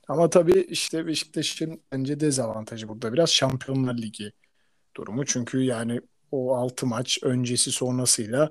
[0.09, 4.33] Ama tabii işte Beşiktaş'ın bence dezavantajı burada biraz Şampiyonlar Ligi
[4.97, 5.27] durumu.
[5.27, 8.51] Çünkü yani o 6 maç öncesi sonrasıyla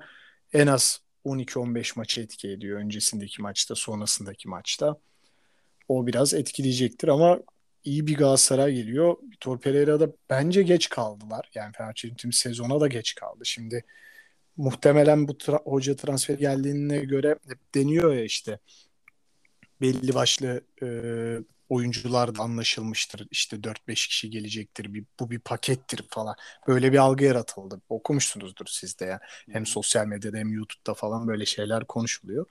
[0.52, 2.78] en az 12-15 maçı etki ediyor.
[2.78, 4.96] Öncesindeki maçta, sonrasındaki maçta.
[5.88, 7.40] O biraz etkileyecektir ama
[7.84, 9.16] iyi bir Galatasaray geliyor.
[9.32, 11.50] Vitor Pereira'da bence geç kaldılar.
[11.54, 13.46] Yani Fenerbahçe'nin tüm sezona da geç kaldı.
[13.46, 13.84] Şimdi
[14.56, 18.58] muhtemelen bu tra- hoca transfer geldiğine göre hep deniyor ya işte
[19.80, 20.86] belli başlı e,
[21.70, 23.28] oyuncular da anlaşılmıştır.
[23.30, 24.94] İşte 4-5 kişi gelecektir.
[24.94, 26.34] Bir, bu bir pakettir falan.
[26.68, 27.80] Böyle bir algı yaratıldı.
[27.88, 29.20] Okumuşsunuzdur siz de ya.
[29.52, 32.46] Hem sosyal medyada hem YouTube'da falan böyle şeyler konuşuluyor.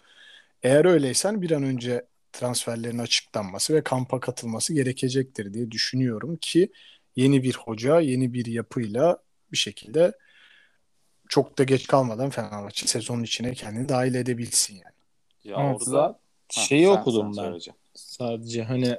[0.64, 6.72] Eğer öyleysen bir an önce transferlerin açıklanması ve kampa katılması gerekecektir diye düşünüyorum ki
[7.16, 9.18] yeni bir hoca, yeni bir yapıyla
[9.52, 10.14] bir şekilde
[11.30, 14.94] çok da geç kalmadan Fenerbahçe sezonun içine kendini dahil edebilsin yani.
[15.44, 16.16] Ya Evet, orada za-
[16.56, 17.60] Ha, şeyi sen- okudum sen ben.
[17.94, 18.98] Sadece hani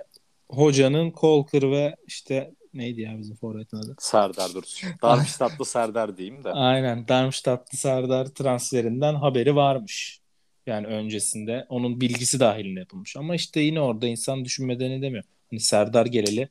[0.50, 3.96] hocanın Kolkır ve işte neydi ya bizim forvetin adı?
[3.98, 4.90] Serdar Dursun.
[5.02, 6.52] Darmstadtlı Serdar diyeyim de.
[6.52, 10.20] Aynen Darmstadtlı Serdar transferinden haberi varmış.
[10.66, 13.16] Yani öncesinde onun bilgisi dahilinde yapılmış.
[13.16, 15.24] Ama işte yine orada insan düşünmeden edemiyor.
[15.50, 16.48] Hani Serdar geleli.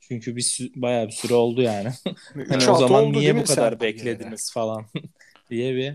[0.00, 1.88] Çünkü bir sü- bayağı bir süre oldu yani.
[2.48, 4.86] Hani o zaman oldu niye bu kadar Serdar beklediniz falan
[5.50, 5.94] diye bir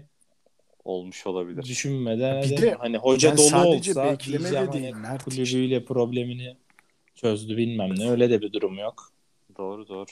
[0.84, 1.64] Olmuş olabilir.
[1.64, 2.80] düşünmeden Bir de edemiyor.
[2.80, 6.56] Hani hoca yani dolu olsa bekleme de değil, hani kulübüyle problemini
[7.22, 8.10] çözdü bilmem ne.
[8.10, 9.12] Öyle de bir durum yok.
[9.58, 10.06] Doğru doğru.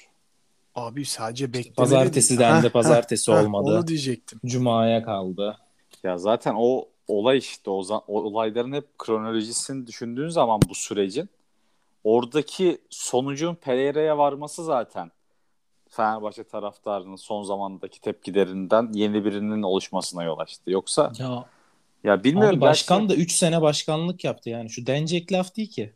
[0.76, 3.72] Abi sadece bekleme Pazartesi de pazartesi olmadı.
[3.78, 4.40] Onu diyecektim.
[4.46, 5.58] Cuma'ya kaldı.
[6.04, 11.30] Ya zaten o olay işte o, o olayların hep kronolojisini düşündüğün zaman bu sürecin
[12.04, 15.12] oradaki sonucun Pereira'ya varması zaten
[15.90, 20.72] Fenerbahçe taraftarının son zamandaki tepkilerinden yeni birinin oluşmasına yol açtı.
[20.72, 21.46] Yoksa Ya
[22.04, 24.70] ya bilmiyorum abi başkan belki- da 3 sene başkanlık yaptı yani.
[24.70, 25.94] Şu denecek laf değil ki.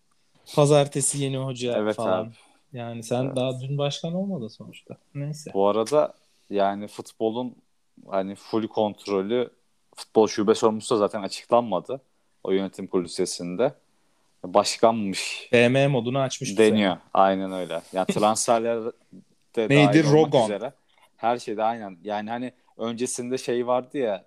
[0.56, 2.24] Pazartesi yeni hoca Evet falan.
[2.26, 2.30] abi.
[2.74, 3.36] Yani sen Evet.
[3.36, 4.98] daha dün başkan olmadın sonuçta.
[5.16, 5.52] Neyse.
[5.54, 6.14] Bu arada
[6.50, 7.56] yani futbolun
[8.10, 9.50] hani full kontrolü
[9.96, 12.02] futbol şube sorumlusu zaten açıklanmadı.
[12.44, 13.74] O yönetim kurulu sesinde.
[14.44, 16.98] Başkanmış BM modunu açmış deniyor.
[17.14, 17.82] Aynen öyle.
[17.94, 18.84] Yani transferler
[19.56, 20.04] de Neydi?
[20.12, 20.44] Rogon.
[20.44, 20.74] üzere.
[21.18, 21.98] Her şeyde aynen.
[22.04, 24.26] Yani hani öncesinde şey vardı ya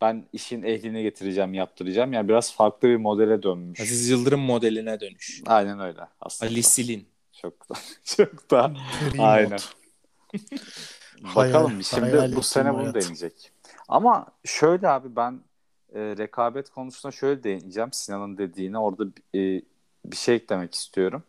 [0.00, 2.12] ben işin ehlini getireceğim, yaptıracağım.
[2.12, 3.80] Yani biraz farklı bir modele dönmüş.
[3.80, 5.42] Aziz Yıldırım modeline dönüş.
[5.46, 6.50] Aynen öyle aslında.
[6.52, 7.08] Ali Silin.
[7.32, 8.72] Çok da çok da
[9.18, 9.58] aynen.
[11.22, 12.94] Hayal- Bakalım şimdi hayal bu sene ettiğim bunu hayat.
[12.94, 13.52] deneyecek.
[13.88, 15.40] Ama şöyle abi ben
[15.94, 19.38] e, rekabet konusunda şöyle değineceğim Sinan'ın dediğine orada e,
[20.04, 21.22] bir şey eklemek istiyorum.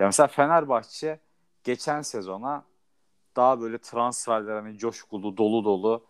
[0.00, 1.20] Ya mesela Fenerbahçe
[1.64, 2.64] geçen sezona
[3.36, 6.04] daha böyle transferler hani coşkulu dolu dolu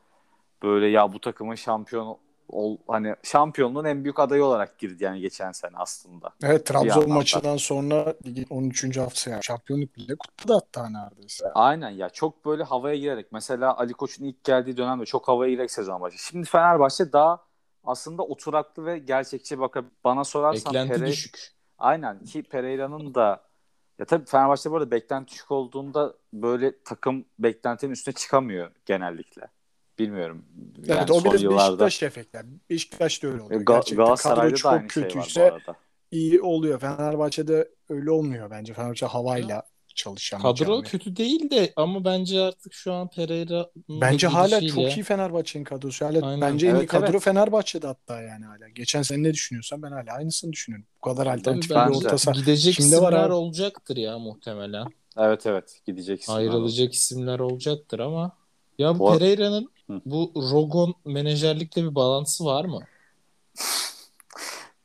[0.62, 2.18] böyle ya bu takımın şampiyon
[2.49, 6.31] ol, hani şampiyonluğun en büyük adayı olarak girdi yani geçen sene aslında.
[6.42, 8.97] Evet Trabzon maçından sonra ligin 13.
[8.97, 11.53] haftası yani şampiyonluk bile kutladı hatta neredeyse.
[11.55, 15.71] Aynen ya çok böyle havaya girerek mesela Ali Koç'un ilk geldiği dönemde çok havaya girerek
[15.71, 16.23] sezon başladı.
[16.31, 17.44] Şimdi Fenerbahçe daha
[17.85, 21.53] aslında oturaklı ve gerçekçi bakıp bana sorarsan Beklenti Pere- düşük.
[21.79, 23.42] Aynen ki Pereira'nın da
[23.99, 29.49] ya tabii Fenerbahçe bu arada beklenti düşük olduğunda böyle takım beklentinin üstüne çıkamıyor genellikle.
[29.98, 30.44] Bilmiyorum.
[30.87, 31.87] Yani Evet o son biraz yıllarda.
[31.87, 32.24] Beşiktaş.
[32.34, 33.61] Yani Beşiktaş da öyle oluyor.
[33.61, 35.76] Ga- Gerçekten Galatasaray'da kadro da çok şey var bu kötüyse arada.
[36.11, 36.80] iyi oluyor.
[36.80, 38.74] Fenerbahçe'de öyle olmuyor bence.
[38.74, 39.62] Fenerbahçe havayla
[39.94, 40.82] çalışan bir Kadro cami.
[40.84, 46.04] kötü değil de ama bence artık şu an Pereira Bence hala çok iyi Fenerbahçe'nin kadrosu.
[46.06, 46.40] Hala Aynen.
[46.40, 47.22] bence en iyi kadro evet.
[47.22, 48.68] Fenerbahçe'de hatta yani hala.
[48.68, 50.87] Geçen sene ne düşünüyorsan ben hala aynısını düşünüyorum.
[51.04, 52.34] Bu kadar alternatif bir orta saha.
[52.34, 53.32] Gidecek var isimler abi?
[53.32, 54.87] olacaktır ya muhtemelen.
[55.16, 56.32] Evet evet gideceksin.
[56.32, 58.32] Ayrılacak isimler olacaktır ama
[58.78, 60.01] ya Bu- Pereira'nın Hı.
[60.07, 62.81] bu Rogon menajerlikle bir bağlantısı var mı?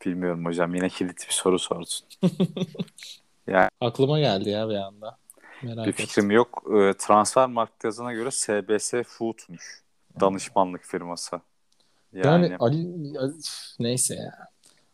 [0.05, 1.87] Bilmiyorum hocam yine kilit bir soru sordun.
[3.81, 5.17] Aklıma geldi ya bir anda.
[5.61, 6.05] Merak Bir ettim.
[6.05, 6.63] fikrim yok.
[6.67, 9.83] Ee, transfer market yazına göre SBS Food'muş.
[10.21, 11.41] Danışmanlık firması.
[12.13, 12.87] Yani, Yani, Ali
[13.79, 14.47] neyse ya.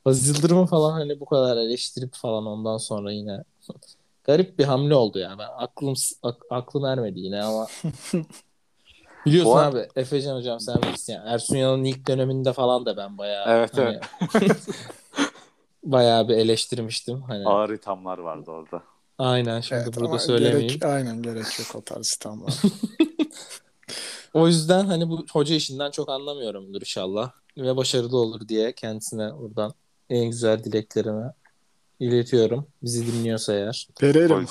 [0.05, 3.43] Aziz Yıldırım'ı falan hani bu kadar eleştirip falan ondan sonra yine
[4.23, 5.35] garip bir hamle oldu ya.
[5.39, 5.93] Ben aklım
[6.23, 7.67] ak- aklım ermedi yine ama
[9.25, 11.23] biliyorsun Bu abi Efecan hocam sen bilirsin ya.
[11.27, 13.99] Ersun Yanal'ın ilk döneminde falan da ben bayağı Evet, hani,
[15.83, 17.47] bayağı bir eleştirmiştim hani.
[17.47, 18.83] ağır ithamlar vardı orada.
[19.17, 20.67] Aynen şimdi Evet, burada söylemeyeyim.
[20.67, 22.47] Gerek, aynen gerek yok o tarz tamam.
[24.33, 27.31] O yüzden hani bu hoca işinden çok anlamıyorumdur inşallah.
[27.57, 29.73] Ve başarılı olur diye kendisine buradan
[30.09, 31.31] en güzel dileklerimi
[31.99, 32.67] iletiyorum.
[32.83, 33.87] Bizi dinliyorsa eğer.
[33.99, 34.41] Pereira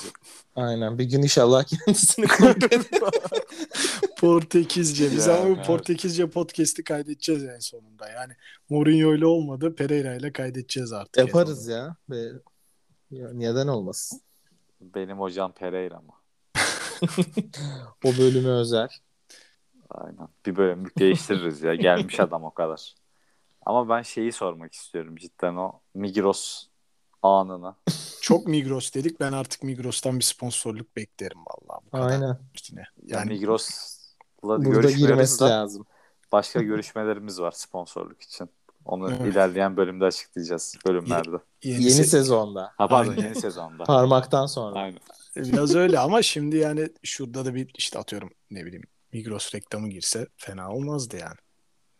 [0.55, 0.97] Aynen.
[0.97, 2.57] Bir gün inşallah kendisini konuk.
[4.17, 5.11] Portekizce.
[5.11, 5.67] Biz Ya, ama bu evet.
[5.67, 8.09] Portekizce podcast'i kaydedeceğiz en sonunda.
[8.09, 8.33] Yani
[8.69, 9.75] Mourinho ile olmadı.
[9.75, 11.17] Pereira ile kaydedeceğiz artık.
[11.17, 11.95] Yaparız ya.
[12.09, 12.31] Ve
[13.11, 14.21] ya neden olmasın?
[14.81, 16.13] Benim hocam Pereira mı?
[18.05, 18.89] O bölümü özel.
[19.89, 20.27] Aynen.
[20.45, 21.75] Bir bölümlük değiştiririz ya.
[21.75, 22.95] Gelmiş adam o kadar.
[23.65, 26.68] Ama ben şeyi sormak istiyorum cidden o Migros
[27.23, 27.75] anını.
[28.21, 29.19] Çok Migros dedik.
[29.19, 31.85] Ben artık Migros'tan bir sponsorluk beklerim vallahi.
[31.85, 32.37] Bu kadar Aynen.
[32.55, 32.83] üstüne.
[33.05, 33.83] Yani Yani Migros'la
[34.43, 35.85] Burada görüşmüyoruz girmesi da lazım.
[36.31, 38.49] başka görüşmelerimiz var sponsorluk için.
[38.85, 39.33] Onu Evet.
[39.33, 41.29] ilerleyen bölümde açıklayacağız bölümlerde.
[41.63, 42.71] yeni, Yeni se- sezonda.
[42.77, 43.23] Ha pardon Aynen.
[43.23, 43.83] yeni sezonda.
[43.83, 44.79] Parmaktan sonra.
[44.79, 44.99] Aynen.
[45.35, 50.27] biraz öyle ama şimdi yani şurada da bir işte atıyorum ne bileyim Migros reklamı girse
[50.37, 51.35] fena olmazdı yani.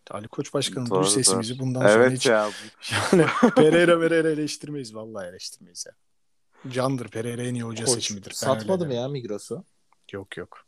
[0.10, 1.60] Ali Koç Başkanım Doğru, duy sesimizi doğru.
[1.60, 2.50] bundan sonra Evet hiç ya.
[3.12, 5.94] yani Pereira Pereira eleştirmeyiz vallahi eleştirmeyiz ya.
[6.72, 8.30] Candır Pereira en iyi hoca Koç seçimidir.
[8.30, 9.64] Ben satmadı mı ya Migros'u?
[10.12, 10.66] Yok yok.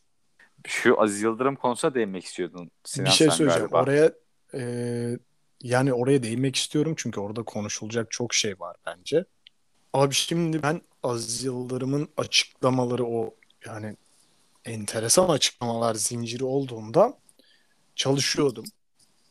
[0.68, 3.70] Şu Aziz Yıldırım konusuna değinmek istiyordun Sinan bir şey sen söyleyeceğim.
[3.70, 3.84] galiba.
[3.84, 4.12] Oraya
[4.54, 5.20] e,
[5.62, 9.26] yani oraya değinmek istiyorum çünkü orada konuşulacak çok şey var bence.
[9.94, 13.98] Abi şimdi ben Aziz Yıldırım'ın açıklamaları o yani
[14.66, 17.18] enteresan açıklamalar zinciri olduğunda
[17.96, 18.66] çalışıyordum.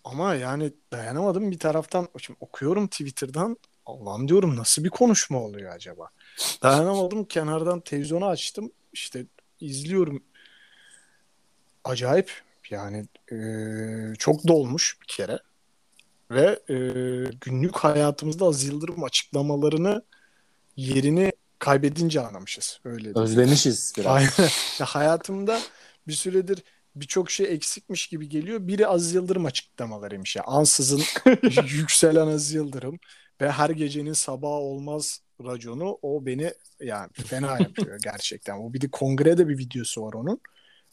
[0.04, 2.08] Ama yani dayanamadım bir taraftan.
[2.18, 3.56] Şimdi okuyorum Twitter'dan.
[3.86, 6.08] Allah'ım diyorum nasıl bir konuşma oluyor acaba?
[6.62, 8.72] Dayanamadım kenardan televizyonu açtım.
[8.92, 9.26] İşte
[9.60, 10.22] izliyorum.
[11.84, 12.32] Acayip
[12.70, 13.38] yani e,
[14.18, 15.38] çok dolmuş bir kere.
[16.30, 16.74] Ve e,
[17.40, 20.02] günlük hayatımızda Aziz Yıldırım açıklamalarını
[20.76, 22.80] yerini kaybedince anlamışız.
[22.84, 23.12] Öyle.
[23.14, 24.06] Özlemişiz biraz.
[24.06, 24.30] Aynen.
[24.78, 25.60] Ya hayatımda
[26.08, 26.62] bir süredir
[26.96, 28.68] birçok şey eksikmiş gibi geliyor.
[28.68, 30.42] Biri Aziz Yıldırım açıklamalarıymış ya.
[30.46, 31.02] Ansızın
[31.68, 32.98] yükselen Aziz Yıldırım
[33.40, 38.58] ve her gecenin sabahı olmaz raconu o beni yani fena yapıyor gerçekten.
[38.58, 40.40] O bir de kongrede bir videosu var onun.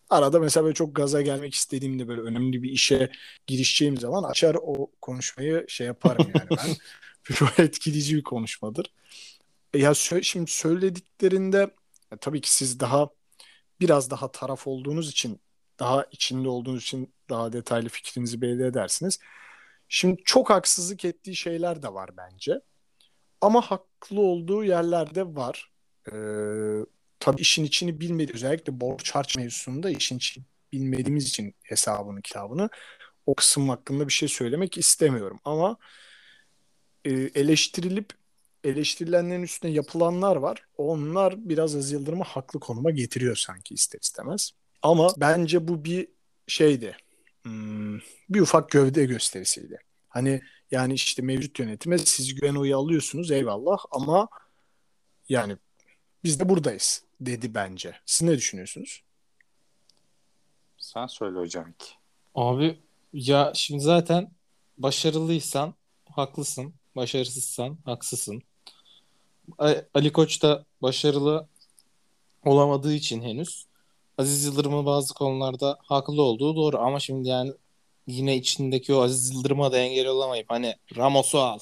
[0.09, 3.11] Arada mesela böyle çok gaza gelmek istediğimde böyle önemli bir işe
[3.47, 6.75] girişeceğim zaman açar o konuşmayı şey yaparım yani ben.
[7.35, 8.93] Çok etkileyici bir konuşmadır.
[9.73, 11.57] Ya sö- şimdi söylediklerinde
[12.11, 13.09] ya tabii ki siz daha
[13.79, 15.39] biraz daha taraf olduğunuz için
[15.79, 19.19] daha içinde olduğunuz için daha detaylı fikrinizi belli edersiniz.
[19.89, 22.61] Şimdi çok haksızlık ettiği şeyler de var bence.
[23.41, 25.71] Ama haklı olduğu yerler de var.
[26.07, 26.85] Ee,
[27.19, 28.31] tabii işin içini bilmedi.
[28.35, 32.69] Özellikle borç harç mevzusunda işin içini bilmediğimiz için hesabını kitabını
[33.25, 35.77] o kısım hakkında bir şey söylemek istemiyorum ama
[37.05, 38.13] e, eleştirilip
[38.63, 40.65] eleştirilenlerin üstüne yapılanlar var.
[40.77, 44.51] Onlar biraz Aziz Yıldırım'ı haklı konuma getiriyor sanki ister istemez.
[44.81, 46.07] Ama bence bu bir
[46.47, 46.97] şeydi.
[47.43, 47.97] Hmm,
[48.29, 49.79] bir ufak gövde gösterisiydi.
[50.09, 54.27] Hani yani işte mevcut yönetime siz güven oyu alıyorsunuz eyvallah ama
[55.29, 55.57] yani
[56.23, 57.95] biz de buradayız dedi bence.
[58.05, 59.03] Siz ne düşünüyorsunuz?
[60.77, 61.87] Sen söyle hocam ki.
[62.35, 62.79] Abi
[63.13, 64.31] ya şimdi zaten
[64.77, 65.73] başarılıysan
[66.11, 66.73] haklısın.
[66.95, 68.41] Başarısızsan haksızsın.
[69.93, 71.47] Ali Koç da başarılı
[72.45, 73.66] olamadığı için henüz
[74.17, 77.53] Aziz Yıldırım'ın bazı konularda haklı olduğu doğru ama şimdi yani
[78.07, 81.59] yine içindeki o Aziz Yıldırım'a da engel olamayıp hani Ramos'u al,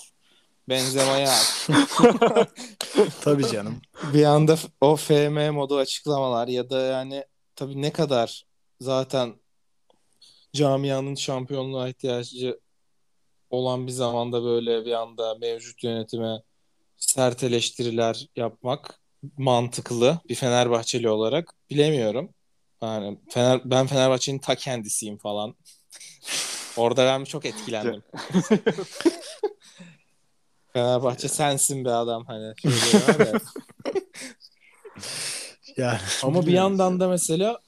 [0.69, 1.43] Benzema'yı al.
[3.21, 3.81] Tabii canım.
[4.13, 8.45] Bir anda o FM modu açıklamalar ya da yani tabii ne kadar
[8.79, 9.35] zaten
[10.53, 12.59] camianın şampiyonluğa ihtiyacı
[13.49, 16.41] olan bir zamanda böyle bir anda mevcut yönetime
[16.97, 18.99] sert eleştiriler yapmak
[19.37, 22.29] mantıklı bir Fenerbahçeli olarak bilemiyorum.
[22.83, 25.55] Yani Fener, ben Fenerbahçe'nin ta kendisiyim falan.
[26.77, 28.03] Orada ben çok etkilendim.
[30.73, 32.53] Fenerbahçe sensin be adam hani.
[32.61, 33.31] şöyle.
[35.77, 37.59] Yani Ama bir yandan da mesela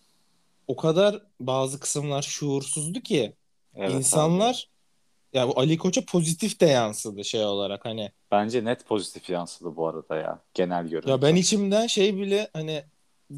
[0.67, 3.35] o kadar bazı kısımlar şuursuzdu ki
[3.75, 3.97] Evet abi.
[3.97, 4.69] insanlar
[5.33, 9.87] ya bu Ali Koç'a pozitif de yansıdı şey olarak hani Bence net pozitif yansıdı bu
[9.87, 10.39] arada ya.
[10.53, 11.09] Genel görüntü.
[11.09, 12.83] ya ben içimden şey bile hani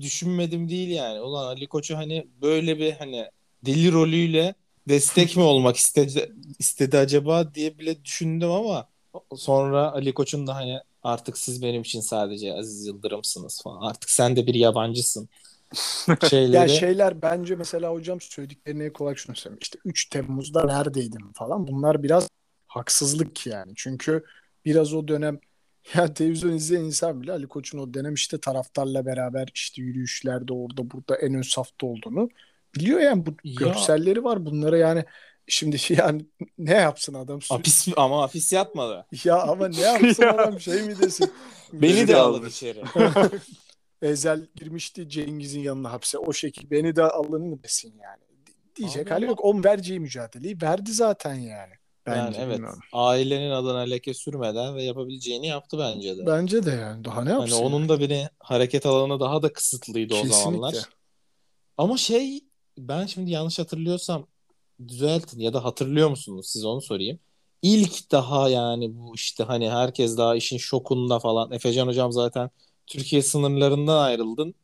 [0.01, 1.21] düşünmedim değil yani.
[1.21, 3.25] Ulan Ali Koç'a hani böyle bir hani
[3.65, 4.55] deli rolüyle
[4.87, 8.89] destek mi olmak istedi istedi acaba diye bile düşündüm ama
[9.35, 13.89] sonra Ali Koç'un da hani artık siz benim için sadece Aziz Yıldırım'sınız falan.
[13.89, 15.29] Artık sen de bir yabancısın.
[16.29, 16.55] Şeyleri.
[16.55, 19.59] Ya şeyler bence mesela hocam söylediklerine ek olarak şunu söyleyeyim.
[19.61, 21.67] İşte 3 Temmuz'da neredeydim falan.
[21.67, 22.29] Bunlar biraz
[22.67, 23.73] haksızlık yani.
[23.75, 24.23] Çünkü
[24.65, 25.39] biraz o dönem
[25.95, 30.91] ya televizyon izleyen insan bile Ali Koç'un o dönem işte taraftarla beraber işte yürüyüşlerde orada
[30.91, 32.29] burada en ön safta olduğunu
[32.75, 33.53] biliyor yani bu Ya.
[33.59, 35.03] görselleri var bunlara yani
[35.47, 36.25] şimdi yani
[36.57, 39.05] ne yapsın adam Apis, ama hapis yatmadı.
[39.23, 40.33] ya ama ne yapsın Ya.
[40.33, 41.31] adam şey mi desin
[41.73, 42.83] Beni de alın içeri.
[44.01, 46.17] Ezel girmişti Cengiz'in yanına hapse.
[46.17, 48.21] O şekil beni de alın mı desin yani.
[48.47, 49.39] Di- Diyecek hali yok.
[49.45, 51.73] O vereceği mücadeleyi verdi zaten yani.
[52.11, 52.55] Bence yani evet.
[52.55, 52.79] bilmiyorum.
[52.93, 56.25] Ailenin adına leke sürmeden ve yapabileceğini yaptı bence de.
[56.25, 57.05] Bence de yani.
[57.05, 57.65] Daha ne Hani yapsın?
[57.65, 60.43] onun da bir hareket alanı daha da kısıtlıydı o Kesinlikle.
[60.43, 60.75] zamanlar.
[61.77, 62.41] Ama şey
[62.77, 64.27] ben şimdi yanlış hatırlıyorsam
[64.87, 67.19] düzeltin ya da hatırlıyor musunuz siz onu sorayım.
[67.61, 71.51] İlk daha yani bu işte hani herkes daha işin şokunda falan.
[71.51, 72.49] Efecan hocam zaten
[72.87, 74.55] Türkiye sınırlarından ayrıldın.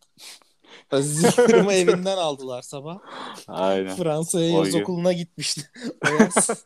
[0.93, 2.97] Yıldırım'ı evinden aldılar sabah.
[3.47, 3.95] Aynen.
[3.95, 4.81] Fransa'ya yaz gün.
[4.81, 5.61] okuluna gitmişti.
[6.05, 6.65] O yaz.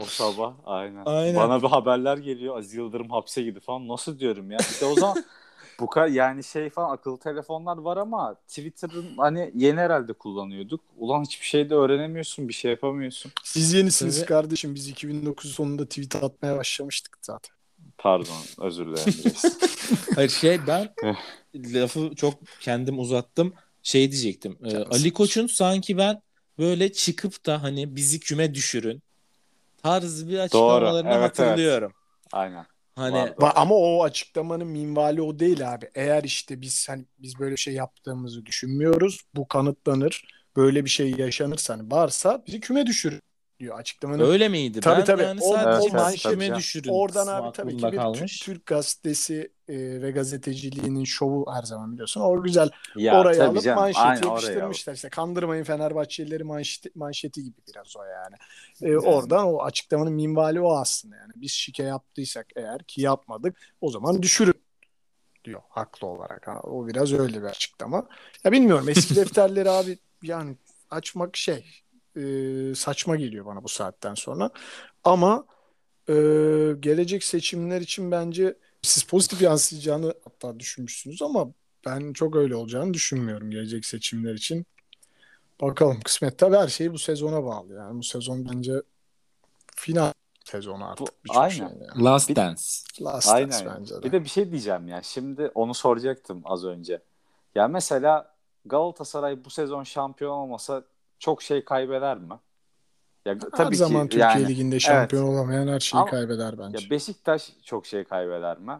[0.00, 1.02] O sabah aynen.
[1.06, 1.36] Aynen.
[1.36, 2.58] Bana bir haberler geliyor.
[2.58, 3.88] Aziz Yıldırım hapse girdi falan.
[3.88, 4.58] Nasıl diyorum ya?
[4.58, 5.24] Bir de o zaman
[5.80, 10.80] bu kadar yani şey falan akıllı telefonlar var ama Twitter'ın hani yeni herhalde kullanıyorduk.
[10.96, 13.32] Ulan hiçbir şey de öğrenemiyorsun, bir şey yapamıyorsun.
[13.44, 14.28] Siz yenisiniz Tabii.
[14.28, 14.74] kardeşim.
[14.74, 17.56] Biz 2009 sonunda tweet atmaya başlamıştık zaten.
[17.98, 19.14] Pardon, özür dilerim.
[20.14, 20.88] Hayır şey ben
[21.54, 23.54] lafı çok kendim uzattım.
[23.82, 24.58] Şey diyecektim.
[24.70, 26.22] Canım Ali Koç'un sanki ben
[26.58, 29.02] böyle çıkıp da hani bizi küme düşürün
[29.82, 31.92] tarz bir açıklamalarını evet, hatırlıyorum.
[32.32, 32.66] Aynen.
[32.94, 33.34] Hani Vardı.
[33.38, 35.90] Va- Ama o açıklamanın minvali o değil abi.
[35.94, 39.20] Eğer işte biz hani biz böyle bir şey yaptığımızı düşünmüyoruz.
[39.34, 40.24] Bu kanıtlanır.
[40.56, 43.20] Böyle bir şey yaşanırsa hani varsa bizi küme düşürür
[43.60, 44.24] diyor açıklamanın.
[44.24, 44.80] öyle miydi?
[44.80, 45.22] Tabii, ben tabii.
[45.22, 46.88] yani O- sadece tabii düşürün.
[46.92, 48.40] Oradan abi tabii ki bir kalmış.
[48.40, 52.20] Türk, gazetesi e, ve gazeteciliğinin şovu her zaman biliyorsun.
[52.20, 54.94] O güzel Ya oraya alıp canım, manşeti aynen yapıştırmışlar.
[54.94, 58.36] İşte kandırmayın Fenerbahçelileri manşeti, manşeti gibi biraz o yani.
[58.82, 58.96] E.
[58.96, 61.32] Oradan o açıklamanın minvali o aslında yani.
[61.36, 64.54] Biz şike yaptıysak eğer ki yapmadık o zaman düşürün
[65.44, 66.46] diyor haklı olarak.
[66.48, 68.08] Ha, o biraz öyle bir açıklama.
[68.44, 70.56] Ya bilmiyorum eski defterleri abi yani
[70.90, 71.64] açmak şey
[72.16, 74.50] e, saçma geliyor bana bu saatten sonra.
[75.04, 75.44] Ama
[76.08, 76.12] e,
[76.80, 81.48] gelecek seçimler için bence siz pozitif yansıyacağını hatta düşünmüşsünüz ama
[81.86, 84.66] ben çok öyle olacağını düşünmüyorum gelecek seçimler için.
[85.60, 86.38] Bakalım kısmet.
[86.38, 87.74] Tabii her şey bu sezona bağlı.
[87.74, 88.72] Yani bu sezon bence
[89.76, 90.12] final
[90.44, 91.50] sezonu artık Bu- aynen.
[91.50, 91.66] şey.
[91.66, 92.04] Yani.
[92.04, 92.62] Last Bir- Dance.
[93.02, 93.50] Last Aynen.
[93.50, 94.02] Dance bence de.
[94.02, 95.02] Bir de bir şey diyeceğim ya.
[95.02, 97.02] Şimdi onu soracaktım az önce.
[97.54, 100.84] Ya mesela Galatasaray bu sezon şampiyon olmasa
[101.18, 102.34] çok şey kaybeder mi?
[103.24, 106.84] Ya her tabii zaman ki Türkiye yani Ligi'nde şampiyon olamayan her şeyi Ama- kaybeder bence.
[106.84, 108.78] ya Beşiktaş çok şey kaybeder mi?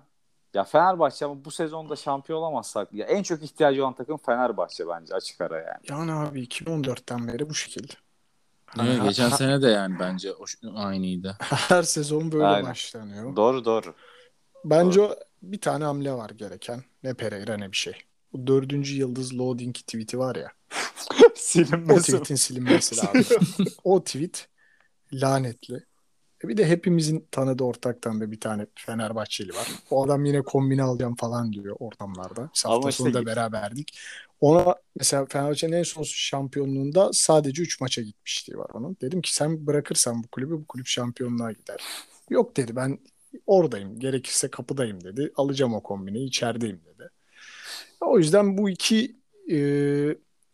[0.54, 5.14] Ya Fenerbahçe ama bu sezonda şampiyon olamazsak ya en çok ihtiyacı olan takım Fenerbahçe bence
[5.14, 5.80] açık ara yani.
[5.90, 7.92] Yani abi 2014'ten beri bu şekilde.
[8.80, 10.44] Evet, Ha- geçen sene de yani bence o,
[10.76, 11.36] aynıydı.
[11.40, 12.70] Her sezon böyle Aynen.
[12.70, 13.36] başlanıyor.
[13.36, 13.94] Doğru doğru.
[14.64, 16.84] Bence o- bir tane hamle var gereken.
[17.02, 18.02] Ne Pereira ne bir şey.
[18.38, 20.48] Bu dördüncü yıldız loading tweet'i var ya.
[21.20, 22.02] O Silinmesi.
[22.12, 23.42] tweet'in silinmesi lazım.
[23.84, 24.48] o tweet
[25.12, 25.84] lanetli.
[26.44, 29.68] E bir de hepimizin tanıdığı ortaktan da bir tane Fenerbahçeli var.
[29.90, 32.50] O adam yine kombine alacağım falan diyor ortamlarda.
[32.54, 33.98] Biz hafta işte sonu da git- beraberdik.
[34.40, 38.96] Ona mesela Fenerbahçe'nin en son şampiyonluğunda sadece 3 maça gitmişliği var onun.
[39.02, 41.80] Dedim ki sen bırakırsan bu kulübü bu kulüp şampiyonluğa gider.
[42.30, 42.98] Yok dedi ben
[43.46, 43.98] oradayım.
[44.00, 45.32] Gerekirse kapıdayım dedi.
[45.36, 47.08] Alacağım o kombineyi içerideyim dedi.
[48.00, 49.16] O yüzden bu iki
[49.50, 49.58] e,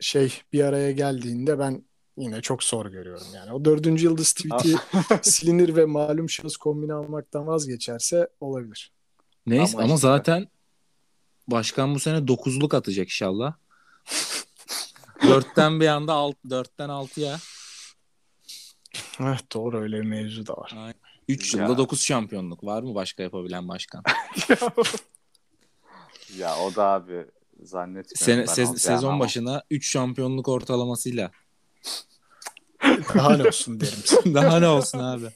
[0.00, 1.84] şey bir araya geldiğinde ben
[2.16, 3.52] yine çok zor görüyorum yani.
[3.52, 4.74] O dördüncü yıldız tweet'i
[5.30, 8.92] silinir ve malum şahıs kombine almaktan vazgeçerse olabilir.
[9.46, 10.48] Neyse Ama ama, işte- zaten
[11.48, 13.54] başkan bu sene dokuzluk atacak inşallah.
[15.28, 17.38] Dörtten bir anda alt, dörtten altıya.
[19.20, 20.74] Evet doğru öyle bir mevzu da var.
[21.28, 21.62] Üç Ya.
[21.62, 24.02] yılda dokuz şampiyonluk var mı başka yapabilen başkan?
[26.38, 27.26] Ya o da abi
[27.62, 28.46] zannetmiyorum.
[28.54, 29.20] Sene, se- sezon ama.
[29.24, 31.30] başına 3 şampiyonluk ortalamasıyla.
[33.14, 33.98] Daha ne olsun derim.
[34.34, 35.26] Daha ne olsun abi?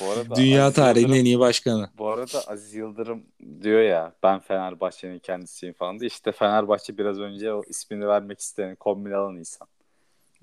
[0.00, 1.90] Bu arada Dünya Aziz tarihinin Yıldırım- en iyi başkanı.
[1.98, 3.22] Bu arada Aziz Yıldırım
[3.62, 6.08] diyor ya ben Fenerbahçe'nin kendisiyim falan diye.
[6.08, 9.68] İşte Fenerbahçe biraz önce o ismini vermek isteyen kombine alan insan.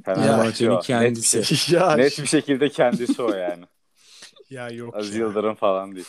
[0.05, 0.73] Fenerbahçe'nin o.
[0.75, 1.55] Net bir, kendisi.
[1.55, 3.65] şey- ya, net bir şekilde kendisi o yani.
[4.49, 5.19] ya yok Aziz ya.
[5.21, 6.07] Yıldırım falan değil.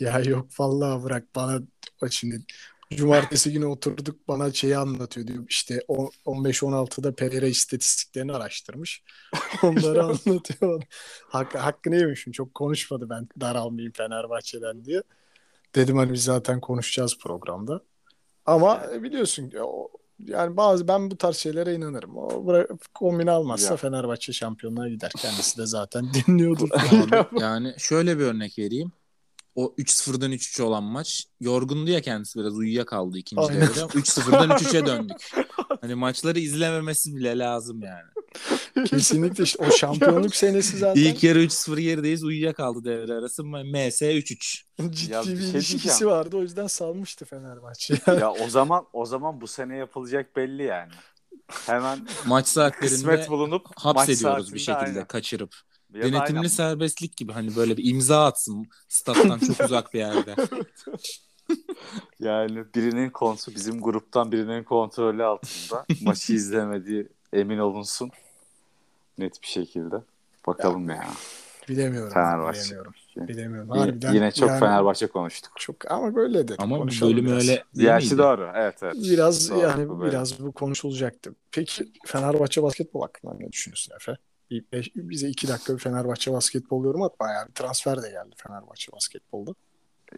[0.00, 1.60] Ya yok vallahi bırak bana
[2.02, 2.42] bak şimdi
[2.90, 9.02] cumartesi günü oturduk bana şeyi anlatıyor diyor işte o- 15-16'da Pereira istatistiklerini araştırmış.
[9.62, 10.82] Onları anlatıyor.
[11.28, 15.02] Hak, hakkını yemişim çok konuşmadı ben daralmayayım Fenerbahçe'den diye.
[15.74, 17.80] Dedim hani biz zaten konuşacağız programda.
[18.46, 19.52] Ama biliyorsun
[20.26, 22.16] yani bazı ben bu tarz şeylere inanırım.
[22.16, 22.46] O
[22.94, 23.76] kombine almazsa Ya.
[23.76, 25.12] Fenerbahçe şampiyonluğa gider.
[25.18, 26.68] Kendisi de zaten dinliyordur.
[27.12, 28.92] Abi, yani şöyle bir örnek vereyim.
[29.58, 33.60] O 3-0'dan 3-3 olan maç yorgundu ya kendisi biraz uyuyakaldı ikinci Aynen.
[33.60, 33.80] devrede.
[33.80, 35.30] 3-0'dan 3-3'e döndük.
[35.80, 38.86] Hani maçları izlememesi bile lazım yani.
[38.86, 43.44] Kesinlikle işte o şampiyonluk senesi zaten İlk yarı 3-0 gerideyiz uyuyakaldı devre arası.
[43.44, 44.62] MS 3-3.
[44.90, 46.36] ciddi Ya bir bir, şey ilişkisi vardı.
[46.36, 47.94] O yüzden salmıştı Fenerbahçe.
[48.06, 50.92] ya o zaman o zaman bu sene yapılacak belli yani.
[51.48, 55.06] Hemen Maç saatlerinde kısmet bulunup maç hapsediyoruz bir saatinde şekilde aynen.
[55.08, 55.54] kaçırıp.
[55.94, 56.48] Ya Denetimli aynen.
[56.48, 60.34] serbestlik gibi hani böyle bir imza atsın stat'tan çok uzak bir yerde.
[62.20, 65.86] Yani birinin konusu bizim gruptan birinin kontrolü altında.
[66.02, 68.10] Maçı izlemediği emin olunsun.
[69.18, 69.96] Net bir şekilde.
[70.46, 71.08] Bakalım ya.
[71.68, 72.12] Bilemiyorum.
[72.12, 72.60] Fenerbahçe.
[72.60, 72.92] Bilemiyorum.
[73.16, 73.70] Bilemiyorum.
[73.74, 75.52] Yine, Harbiden yine çok yani Fenerbahçe konuştuk.
[75.56, 76.60] Çok ama böyle dedik.
[76.62, 77.48] Ama bölüm biraz.
[77.48, 78.50] öyle Gerçi doğru.
[78.54, 78.94] Evet evet.
[78.94, 80.10] Biraz Doğru, yani bu böyle.
[80.10, 81.34] biraz bu konuşulacaktı.
[81.52, 84.16] Peki Fenerbahçe basketbol hakkında ne düşünüyorsun Efe?
[84.50, 87.20] Bir beş- bize iki dakika bir Fenerbahçe basketbol yorum at.
[87.20, 89.54] Bayağı bir transfer de geldi Fenerbahçe basketbolda.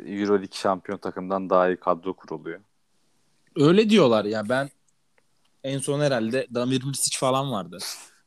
[0.07, 2.61] Euroleague şampiyon takımdan daha iyi kadro kuruluyor.
[3.57, 4.71] Öyle diyorlar ya ben
[5.65, 7.79] en son herhalde Damir Misic falan vardı.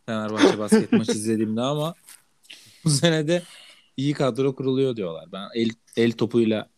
[0.05, 1.95] Fenerbahçe basket maçı izlediğimde ama
[2.85, 3.43] bu sene de
[3.97, 5.25] iyi kadro kuruluyor diyorlar.
[5.31, 6.69] Ben el, el topuyla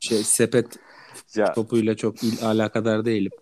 [0.00, 0.78] şey sepet
[1.34, 3.32] Ya, topuyla çok il, alakadar değilim.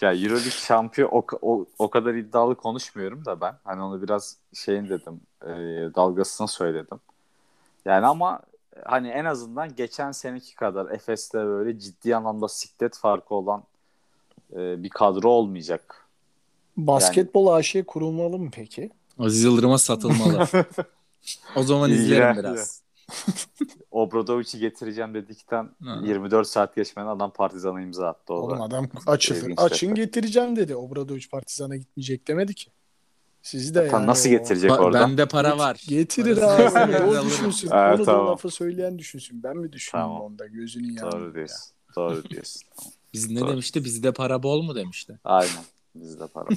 [0.00, 3.54] Ya Euroleague şampiyon o, o, o kadar iddialı konuşmuyorum da ben.
[3.64, 5.20] Hani onu biraz şeyin dedim.
[5.42, 5.48] E,
[5.94, 7.00] dalgasına söyledim.
[7.84, 8.40] Yani ama
[8.84, 13.62] hani en azından geçen seneki kadar Efes'te böyle ciddi anlamda siklet farkı olan
[14.52, 16.06] e, bir kadro olmayacak.
[16.76, 18.90] Basketbol AŞ kurulmalı mı peki?
[19.18, 20.46] Aziz Yıldırım'a satılmalı.
[21.56, 22.85] o zaman izlerim biraz.
[23.90, 26.00] Obradovic'i getireceğim dedikten Ha.
[26.04, 28.34] 24 saat geçmeden adam Partizan'a imza attı.
[28.34, 28.62] O Oğlum da.
[28.62, 28.88] adam
[29.18, 30.76] İlginç açın getireceğim dedi.
[30.76, 32.70] Obradovic Partizan'a gitmeyecek demedi ki.
[33.42, 35.10] Sizi de Efendim yani nasıl o- getirecek Ba- oradan?
[35.10, 35.82] bende para var.
[35.88, 36.96] Getirir abi.
[37.02, 37.70] o düşünsün.
[37.72, 38.26] Evet, Onu da tamam.
[38.26, 39.42] o lafı söyleyen düşünsün.
[39.42, 40.22] Ben mi düşüneyim Tamam.
[40.22, 40.46] onda?
[40.46, 41.12] Gözünün yanında.
[41.18, 41.58] Doğru diyorsun.
[41.96, 42.62] Doğru diyorsun.
[42.76, 42.92] Tamam.
[43.12, 43.48] Biz ne Doğru.
[43.50, 43.84] demişti?
[43.84, 45.18] Bizde para bol mu demişti.
[45.24, 45.64] Aynen.
[45.94, 46.48] Bizde para.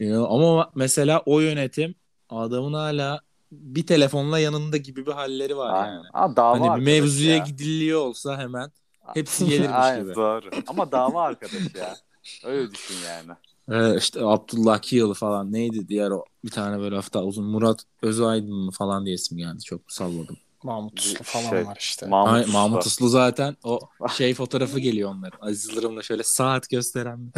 [0.00, 1.94] Ya, ama mesela o yönetim
[2.30, 3.20] adamın hala
[3.52, 5.94] bir telefonla yanında gibi bir halleri var Aynen.
[5.94, 6.06] yani.
[6.12, 7.44] Ama dava Hani bir mevzuya ya.
[7.44, 8.72] gidiliyor olsa hemen
[9.14, 10.14] hepsi gelirmiş Aynen, gibi.
[10.14, 10.50] Doğru.
[10.66, 11.96] Ama dava arkadaş ya.
[12.44, 13.32] Öyle düşün yani.
[13.70, 18.70] Ee, işte Abdullah Kiyalı falan neydi diğer o bir tane böyle hafta uzun Murat Özaydın
[18.70, 20.36] falan diye isim geldi çok salladım.
[20.62, 22.06] Mahmut Uslu falan Şey, var işte.
[22.06, 22.52] Mahmut, Ay, Usta.
[22.52, 23.80] Mahmut Uslu zaten o
[24.16, 25.46] şey fotoğrafı geliyor onların.
[25.46, 27.32] Aziz Yıldırım'la şöyle saat gösteren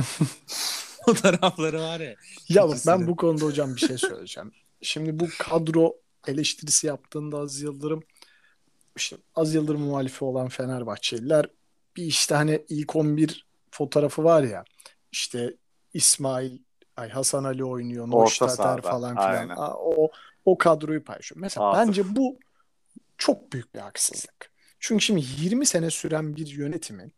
[1.06, 2.14] fotoğrafları var ya.
[2.48, 4.52] Ya bak ben bu konuda hocam bir şey söyleyeceğim.
[4.82, 8.02] Şimdi bu kadro eleştirisi yaptığında Aziz Yıldırım
[8.96, 11.46] işte Aziz Yıldırım muhalifi olan Fenerbahçeliler
[11.96, 14.64] bir işte hani ilk 11 fotoğrafı var ya
[15.12, 15.54] işte
[15.94, 16.58] İsmail
[16.96, 19.48] Ay Hasan Ali oynuyor, Noştater falan filan.
[19.48, 20.10] Aa, O
[20.44, 21.40] o kadroyu paylaşıyor.
[21.40, 21.88] Mesela Atıf.
[21.88, 22.38] bence bu
[23.18, 24.50] çok büyük bir haksızlık.
[24.80, 27.12] Çünkü şimdi 20 sene süren bir yönetimin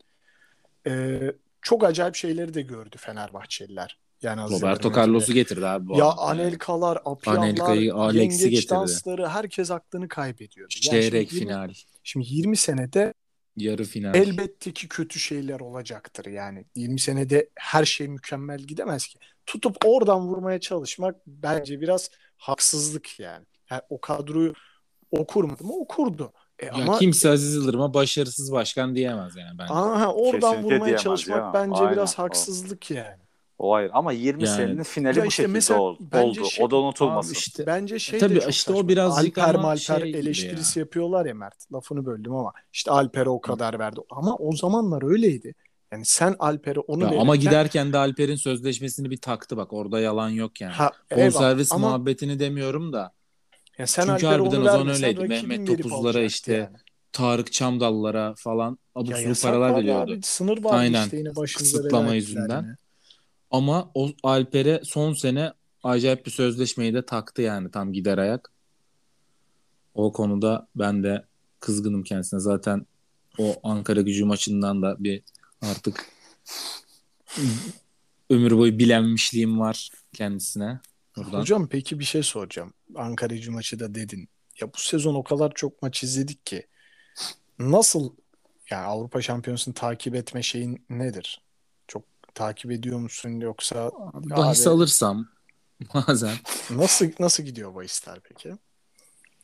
[0.87, 1.21] e,
[1.63, 3.99] çok acayip şeyleri de gördü Fenerbahçeliler.
[4.23, 6.21] Yani Aziz Roberto Carlos'u getirdi abi bu ya arada.
[6.21, 8.71] Anelkalar, Anelka'yı, Alex'i getirdi.
[8.71, 10.75] dansları herkes aklını kaybediyordu.
[10.75, 13.15] Yani Çeyrek şimdi 20 final, Şimdi 20 senede
[13.57, 14.15] yarı final.
[14.15, 16.65] elbette ki kötü şeyler olacaktır yani.
[16.75, 19.19] 20 senede her şey mükemmel gidemez ki.
[19.47, 23.47] Tutup oradan vurmaya çalışmak bence biraz haksızlık yani.
[23.71, 24.53] yani o kadroyu
[25.11, 25.73] o kurmadı mı?
[25.75, 26.33] O kurdu.
[26.59, 29.73] E Ya ama kimse Aziz Yıldırım'a başarısız başkan diyemez yani bence.
[29.75, 31.51] aha, oradan Kesinlikle vurmaya çalışmak ya.
[31.55, 32.23] bence Aynen, biraz o.
[32.23, 33.21] haksızlık yani.
[33.61, 33.91] O ayrı.
[33.93, 35.99] Ama 20 Yani- senenin finali Ya bu işte şekilde mesela oldu.
[36.13, 36.49] bence oldu.
[36.51, 37.33] şey- o da unutulmasın.
[37.33, 38.89] İşte Bence şey Tabii de çok işte o saçma.
[38.89, 41.73] birazcık Alper ama Malper şey eleştirisi yapıyorlar ya Mert.
[41.73, 44.01] Lafını böldüm ama işte Alper'e o kadar verdi.
[44.11, 45.55] Ama o zamanlar öyleydi.
[45.93, 50.01] Yani sen Alper'e onu Ya verirken ama giderken de Alper'in sözleşmesini bir taktı bak orada
[50.01, 50.73] yalan yok yani.
[50.73, 51.27] ha, eyvallah.
[51.27, 53.13] Bonservis ama muhabbetini demiyorum da
[53.79, 55.21] ya sen Çünkü Alper'e harbiden onu o zaman öyleydi.
[55.29, 56.77] Mehmet Topuzlara işte yani.
[57.13, 60.13] Tarık Çamdallara falan abuk Ya yasak paralar veriyordu.
[60.13, 61.05] Abi, sınır vardı Aynen.
[61.05, 62.63] işte yine başımıza Kısıtlama bela yüzünden.
[62.63, 62.77] yine.
[63.51, 68.53] Ama o Alper'e son sene acayip bir sözleşmeyi de taktı yani tam gider ayak.
[69.95, 71.25] O konuda ben de
[71.61, 72.41] kızgınım kendisine.
[72.41, 72.87] Zaten
[73.39, 75.23] o Ankara gücü maçından da bir
[75.63, 76.07] artık
[78.31, 80.81] ömür boyu bilenmişliğim var kendisine.
[81.17, 81.41] Buradan.
[81.41, 82.73] Hocam peki bir şey soracağım.
[82.97, 84.29] Ankara gücü maçı da dedin.
[84.61, 86.67] Ya bu sezon o kadar çok maç izledik ki
[87.59, 88.13] nasıl
[88.71, 91.43] yani Avrupa Şampiyonası'nı takip etme şeyin nedir?
[92.35, 95.29] Takip ediyor musun yoksa Bahis Abi- alırsam
[95.95, 96.37] bazen
[96.71, 98.57] nasıl nasıl gidiyor bahisler peki?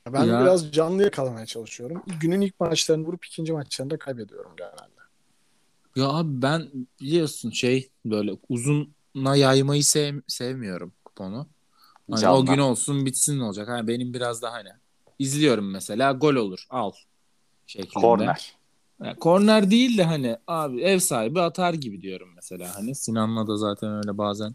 [0.06, 2.02] Ben Ya- biraz canlı yakalamaya çalışıyorum.
[2.20, 4.96] Günün ilk maçlarını vurup ikinci maçlarında kaybediyorum genelde.
[5.96, 6.70] Ya abi ben
[7.00, 11.48] biliyorsun şey böyle uzuna yaymayı sev, sevmiyorum kuponu.
[12.10, 12.38] Hani Canlı.
[12.38, 13.68] o gün olsun bitsin ne olacak.
[13.68, 14.68] Hani benim biraz daha hani
[15.18, 16.92] izliyorum mesela gol olur al
[17.66, 17.94] şeklinde.
[17.94, 18.55] Korner.
[19.04, 22.74] Yani korner değil de hani abi ev sahibi atar gibi diyorum mesela.
[22.76, 24.54] Hani Sinan'la da zaten öyle bazen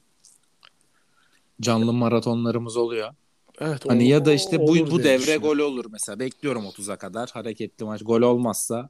[1.61, 3.13] canlı maratonlarımız oluyor.
[3.59, 5.47] Evet, Hani o- ya da işte bu bu devre düşünüyorum.
[5.47, 6.19] gol olur mesela.
[6.19, 8.01] Bekliyorum 30'a kadar hareketli maç.
[8.05, 8.89] Gol olmazsa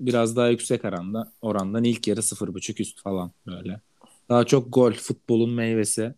[0.00, 3.80] biraz daha yüksek oranda orandan ilk yarı 0.5 üst falan böyle.
[4.28, 6.14] Daha çok gol futbolun meyvesi.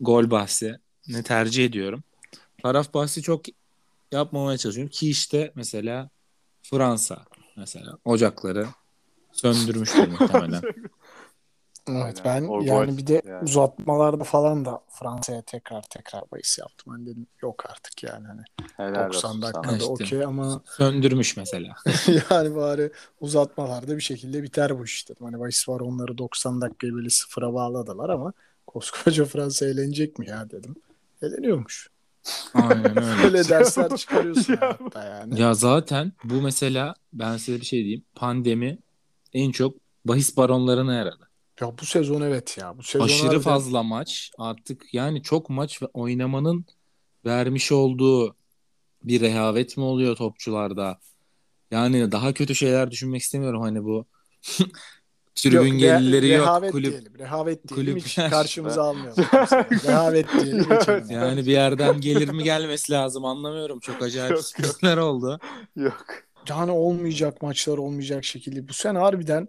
[0.00, 2.02] Gol bahsi ne tercih ediyorum.
[2.62, 3.42] Taraf bahsi çok
[4.12, 6.10] yapmamaya çalışıyorum ki işte mesela
[6.64, 7.24] Fransa
[7.56, 8.66] mesela ocakları
[9.32, 10.62] söndürmüştür muhtemelen.
[11.88, 12.42] Evet Aynen.
[12.42, 13.44] ben O yani bir de yani.
[13.44, 16.92] uzatmalarda falan da Fransa'ya tekrar tekrar bahis yaptım.
[16.92, 18.40] Hani dedim yok artık yani hani
[18.76, 19.76] Helal 90 olsun dakikada.
[19.76, 19.86] İşte.
[19.86, 21.76] okey ama Söndürmüş mesela.
[22.30, 25.26] yani bari uzatmalarda bir şekilde biter bu iş dedim.
[25.26, 28.32] Hani bahis var onları 90 dakikayı böyle sıfıra bağladılar ama
[28.66, 30.76] koskoca Fransa eğlenecek mi ya dedim.
[31.22, 31.90] Eğleniyormuş.
[32.54, 33.22] Aynen öyle.
[33.22, 35.40] Böyle dersler çıkarıyorsun hayatta yani.
[35.40, 38.04] Ya zaten bu mesela ben size bir şey diyeyim.
[38.14, 38.78] Pandemi
[39.32, 41.28] en çok bahis baronlarına yaradı.
[41.60, 42.78] Ya bu sezon evet ya.
[42.78, 46.64] Bu sezon Aşırı harbiden- fazla maç artık yani çok maç ve oynamanın
[47.24, 48.36] vermiş olduğu
[49.04, 50.98] bir rehavet mi oluyor topçularda?
[51.70, 54.06] Yani daha kötü şeyler düşünmek istemiyorum hani bu
[55.34, 57.18] tribün Yok, re- gelirleri yok rehavet kulüp diyelim.
[57.18, 57.96] Rehavet diyelim.
[57.96, 59.24] Hiç kulüpler- karşımıza almayalım.
[59.86, 60.66] rehavet diyelim.
[61.10, 63.80] yani bir yerden gelir mi gelmesi lazım anlamıyorum.
[63.80, 65.40] Çok acayip sürprizler oldu.
[65.76, 66.04] Yok.
[66.48, 68.68] Yani olmayacak maçlar olmayacak şekilde.
[68.68, 69.48] Bu sene harbiden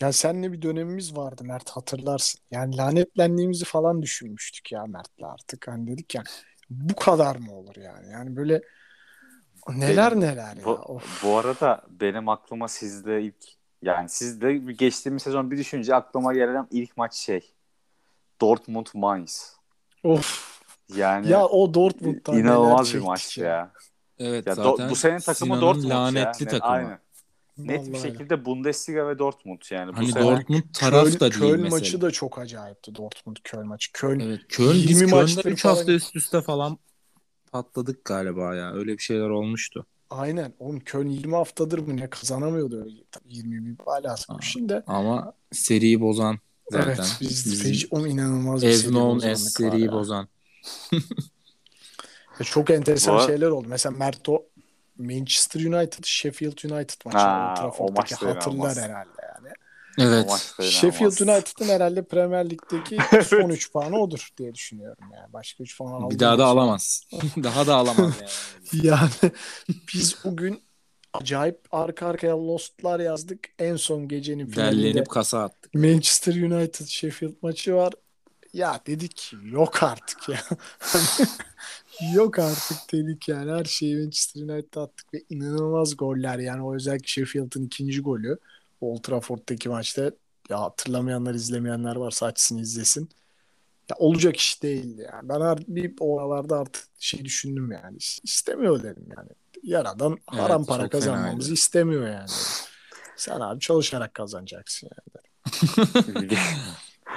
[0.00, 2.40] ya seninle bir dönemimiz vardı Mert hatırlarsın.
[2.50, 5.68] Yani lanetlendiğimizi falan düşünmüştük ya Mert'le artık.
[5.68, 6.22] Hani dedik ya
[6.70, 8.12] bu kadar mı olur yani?
[8.12, 8.60] Yani böyle
[9.68, 10.64] neler Benim- neler ya.
[10.64, 11.22] Bu, Of.
[11.24, 16.96] bu arada benim aklıma sizde ilk yani sizde geçtiğimiz sezon bir düşünce aklıma gelen ilk
[16.96, 17.40] maç şey
[18.40, 19.56] Dortmund Mainz.
[20.04, 20.58] Of.
[20.96, 23.46] Yani Ya o Dortmund'dan neler inanılmaz bir maç ya.
[23.48, 23.72] ya.
[24.18, 26.50] Evet Ya zaten Do- bu senin takımı Sinan'ın Dortmund lanetli ya.
[26.50, 26.72] Takımı.
[26.72, 26.98] Aynen.
[27.58, 29.92] Net bir Vallahi şekilde Bundesliga ve Dortmund yani.
[29.92, 31.76] Bu Hani sene Dortmund taraf Köln, da değil Köln mesela.
[31.80, 33.92] maçı da çok acayipti Dortmund Köln maçı.
[33.92, 36.78] Köln Evet, Köln, 20 biz Köln'de maçtır 3 falan- hafta üst üste falan
[37.52, 38.72] patladık galiba ya.
[38.72, 39.86] Öyle bir şeyler olmuştu.
[40.10, 40.52] Aynen.
[40.58, 42.96] Oğlum Köln 20 haftadır mı ne kazanamıyordu öyle.
[43.12, 44.40] Tabii 20 bir balası Aa.
[44.40, 44.82] şimdi.
[44.86, 46.38] Ama seriyi bozan
[46.70, 46.86] zaten.
[46.88, 50.28] Evet biz, Bizim feci- o inanılmaz bir As seri bozanlık as var seriyi bozan.
[52.40, 53.66] Ya Çok enteresan Bu ar- şeyler oldu.
[53.68, 54.42] Mesela Mert o
[54.98, 58.76] Manchester United, Sheffield United maçı Ha, o Trafford'daki maç da hatırlar inanılmaz.
[58.78, 59.17] herhalde
[59.98, 60.52] Evet.
[60.62, 61.28] Sheffield.
[61.28, 65.32] United'ın herhalde Premier Lig'deki son 3 puanı odur diye düşünüyorum yani.
[65.32, 66.14] Başka 3 puan aldı.
[66.14, 67.02] Bir daha da alamaz.
[67.42, 68.30] daha da alamaz yani.
[68.86, 69.10] Yani
[69.94, 70.62] biz bugün
[71.12, 73.48] acayip arka arkaya Lost'lar yazdık.
[73.58, 75.74] En son gecenin finalinde Derlenip kasa attık.
[75.74, 77.92] Manchester United Sheffield maçı var.
[78.52, 80.40] Ya dedik yok artık ya.
[82.14, 83.50] Yok artık dedik yani.
[83.52, 86.62] Her şeyi Manchester United'a attık ve inanılmaz goller yani.
[86.62, 88.38] O özellikle Sheffield'ın ikinci golü
[88.80, 90.10] Old Trafford'daki maçta
[90.48, 93.08] ya hatırlamayanlar izlemeyenler varsa açsın izlesin.
[93.90, 95.28] Ya olacak iş değildi yani.
[95.28, 97.96] Ben her, bir oralarda artık şey düşündüm yani.
[97.96, 99.28] İs- İstemiyor dedim yani.
[99.62, 102.28] Yaradan haram Evet, para kazanmamızı istemiyor yani.
[103.16, 105.24] Sen abi çalışarak kazanacaksın yani.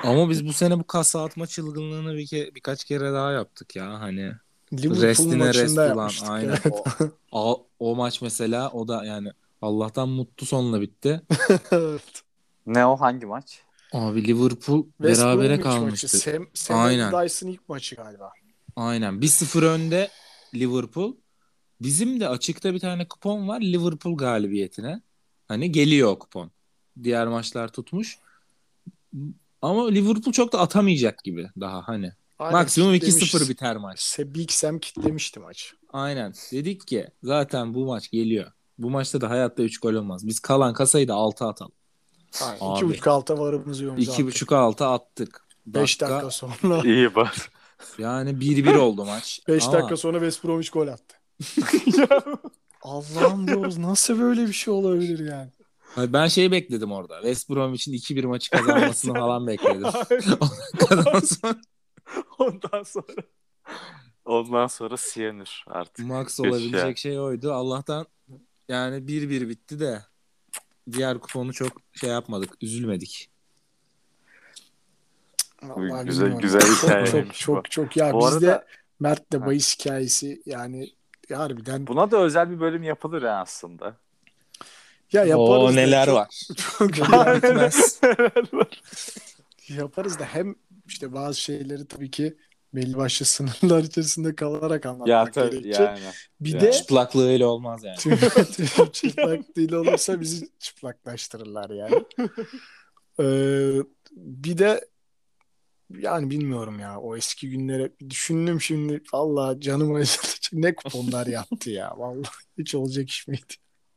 [0.04, 4.00] Ama biz bu sene bu kasa atma çılgınlığını bir ke birkaç kere daha yaptık ya
[4.00, 4.34] hani.
[4.74, 6.50] Liverpool Restine rest ulan aynen.
[6.50, 6.62] Evet.
[6.72, 6.84] O,
[7.32, 9.32] o, o maç mesela o da yani
[9.62, 11.22] Allah'tan mutlu sonla bitti.
[11.72, 12.22] Evet.
[12.66, 13.62] Ne o hangi maç?
[13.94, 16.08] Abi Liverpool West berabere Bromwich kalmıştı.
[16.08, 16.18] Maçı.
[16.20, 17.12] Sam, Sam Aynen.
[17.12, 18.32] Allardyce'ın ilk maçı galiba.
[18.76, 19.14] Aynen.
[19.14, 20.10] 1-0 önde
[20.56, 21.16] Liverpool.
[21.82, 25.02] Bizim de açıkta bir tane kupon var Liverpool galibiyetine.
[25.48, 26.52] Hani geliyor o kupon.
[27.04, 28.20] Diğer maçlar tutmuş.
[29.62, 32.12] Ama Liverpool çok da atamayacak gibi daha hani.
[32.40, 33.34] Aynen, Maksimum kitlemiş.
[33.34, 34.00] 2-0 biter maç.
[34.00, 35.76] Se- Big Sam kitlemişti maçı.
[35.94, 36.34] Aynen.
[36.52, 38.52] Dedik ki zaten bu maç geliyor.
[38.84, 40.28] Bu maçta da hayatta 3 gol olmaz.
[40.28, 41.72] Biz kalan kasayı da 6 atalım.
[42.42, 42.58] Aynen.
[42.62, 42.78] Abi.
[42.78, 44.26] İki buçuk alta varımızı yolumuza attık.
[44.26, 45.46] 2.5 6 attık.
[45.66, 47.50] 5 dakika sonra İyi var.
[47.98, 49.42] Yani 1-1 oldu maç.
[49.48, 51.16] 5 Ama dakika sonra West Bromwich gol attı.
[52.82, 55.50] Allah'ım diyoruz nasıl böyle bir şey olabilir yani.
[55.96, 57.16] Hayır, ben şey bekledim orada.
[57.16, 59.84] West Bromwich'in 2-1 maçı kazanmasını falan bekledim.
[60.92, 61.56] Ondan sonra
[62.40, 63.24] Ondan sonra
[64.26, 66.06] Ondan sonra Siyanür artık.
[66.06, 67.54] Max olabilecek şey oydu.
[67.54, 68.06] Allah'tan
[68.72, 70.02] yani 1-1 bitti de
[70.92, 72.50] diğer kuponu çok şey yapmadık.
[72.62, 73.30] Üzülmedik.
[75.64, 77.64] Vallahi Güzel- güzel çok, hikayeymiş çok, bu.
[77.64, 78.66] çok çok ya Bu bizde arada-
[79.00, 80.90] Mert'le bahis hikayesi yani
[81.34, 83.96] harbiden Buna da özel bir bölüm yapılır ya aslında.
[85.12, 86.30] ya yaparız O da neler çok- var.
[86.78, 86.94] çok-
[87.44, 88.02] Bitmez.
[89.70, 90.56] yaparız da hem
[90.88, 92.38] işte bazı şeyleri tabii ki
[92.74, 95.80] belli başlı sınırlar içerisinde kalarak ya anlatmak tabii gerekecek.
[95.80, 96.00] yani.
[96.40, 96.62] Bir Yani.
[96.62, 97.98] de Çıplaklığıyla olmaz yani.
[98.92, 102.06] çıplak değil olursa bizi çıplaklaştırırlar yani.
[103.20, 103.74] Ee,
[104.12, 104.82] bir de
[106.00, 110.28] yani bilmiyorum ya o eski günlere düşündüm şimdi Allah canım acıdı.
[110.54, 111.94] Ne kuponlar yaptı ya.
[111.98, 113.54] Vallahi hiç olacak iş miydi?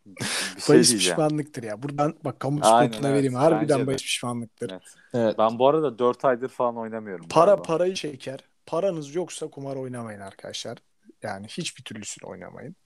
[0.06, 1.82] Bir şey bahis pişmanlıktır ya.
[1.82, 3.02] Buradan bak kamu spotuna evet.
[3.02, 3.34] vereyim.
[3.34, 4.70] Harbiden bahis pişmanlıktır.
[4.70, 4.82] Evet.
[5.14, 5.38] Evet.
[5.38, 7.28] Ben bu arada 4 aydır falan oynamıyorum.
[7.28, 7.62] Para galiba.
[7.62, 8.40] parayı çeker.
[8.66, 10.78] Paranız yoksa kumar oynamayın arkadaşlar.
[11.22, 12.76] Yani hiçbir türlüsünü oynamayın.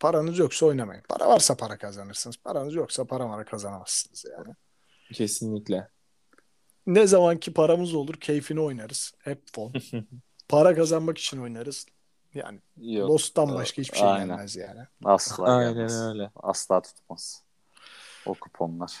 [0.00, 1.02] Paranız yoksa oynamayın.
[1.08, 2.36] Para varsa para kazanırsınız.
[2.36, 4.54] Paranız yoksa para mara kazanamazsınız yani.
[5.12, 5.88] Kesinlikle.
[6.86, 9.12] Ne zamanki paramız olur keyfini oynarız.
[9.18, 9.72] Hep fon.
[10.48, 11.86] Para kazanmak için oynarız.
[12.34, 13.10] Yani Yok.
[13.10, 14.28] Lost'tan başka hiçbir şey Aynen.
[14.28, 14.80] gelmez yani.
[15.04, 16.00] Asla Aynen gelmez.
[16.02, 16.30] öyle.
[16.36, 17.42] Asla tutmaz.
[18.26, 18.92] O kuponlar.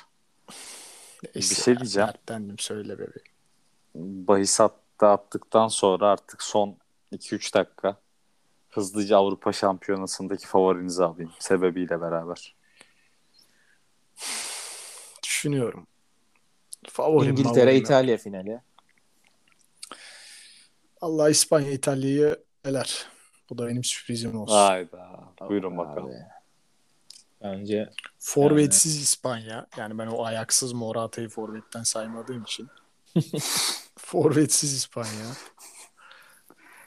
[1.34, 2.08] Neyse Bir şey diyeceğim.
[2.08, 4.26] dertlendim söyle bebeğim.
[4.26, 6.76] Bahis hatta attıktan sonra artık son
[7.12, 7.96] 2-3 dakika
[8.68, 11.32] hızlıca Avrupa Şampiyonası'ndaki favorinizi alayım.
[11.38, 12.56] Sebebiyle beraber.
[15.22, 15.86] Düşünüyorum.
[16.88, 17.76] Favorim İngiltere favorim.
[17.76, 18.60] İtalya finali.
[21.00, 23.06] Allah İspanya İtalya'yı eler.
[23.50, 24.54] Bu da benim sürprizim olsun.
[24.54, 25.34] Hayda.
[25.48, 26.10] Buyurun bakalım.
[26.10, 26.36] Abi.
[27.42, 29.66] Bence Forvetsiz İspanya.
[29.76, 32.68] Yani ben o ayaksız Morata'yı forvetten saymadığım için.
[33.98, 35.26] Forvetsiz İspanya.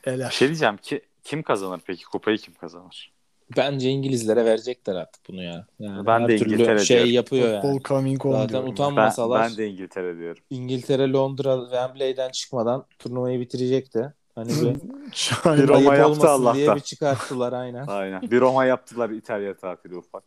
[0.06, 0.30] Bir Eler.
[0.30, 2.06] şey diyeceğim ki kim kazanır peki?
[2.06, 3.12] Kupayı kim kazanır?
[3.58, 5.66] bence İngilizlere verecekler artık bunu ya.
[5.80, 7.14] Yani Ben de İngiltere şey diyorum.
[7.14, 7.84] yapıyor Futbol yani.
[7.84, 8.68] coming on Zaten diyorum ben.
[8.68, 10.44] Ben, utanmasalar ben de İngiltere diyorum.
[10.50, 14.14] İngiltere Londra Wembley'den çıkmadan turnuvayı bitirecekti.
[14.36, 14.76] Hani bir.
[15.58, 16.76] Bir Roma yaptı olmasın diye Allah'tan.
[16.76, 17.86] bir çıkarttılar aynen.
[17.88, 18.22] Aynen.
[18.22, 20.24] Bir Roma yaptılar İtalya tatili ufak.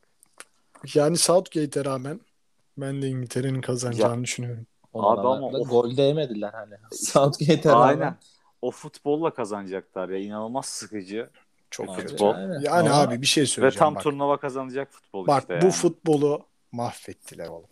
[0.94, 2.20] Yani Southgate'e rağmen
[2.76, 4.66] ben de İngiltere'nin kazanacağını düşünüyorum.
[4.94, 5.70] Abi ama de of.
[5.70, 6.74] gol değmediler hani.
[6.92, 7.88] Southgate'e rağmen.
[7.88, 8.16] Aynen.
[8.62, 10.18] O futbolla kazanacaklar ya.
[10.18, 11.30] İnanılmaz sıkıcı.
[11.70, 12.08] Çok Abi.
[12.08, 12.34] Futbol.
[12.62, 14.02] Yani Ama abi bir şey Ve söyleyeceğim tam bak.
[14.02, 15.72] turnuva kazanacak futbol Bak işte bu yani.
[15.72, 17.68] futbolu mahvettiler oğlum.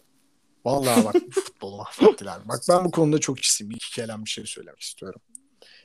[0.64, 2.34] Vallahi bak bu futbolu mahvettiler.
[2.48, 3.70] Bak ben bu konuda çok ciddiyim.
[3.70, 5.20] Bir iki kelam bir şey söylemek istiyorum.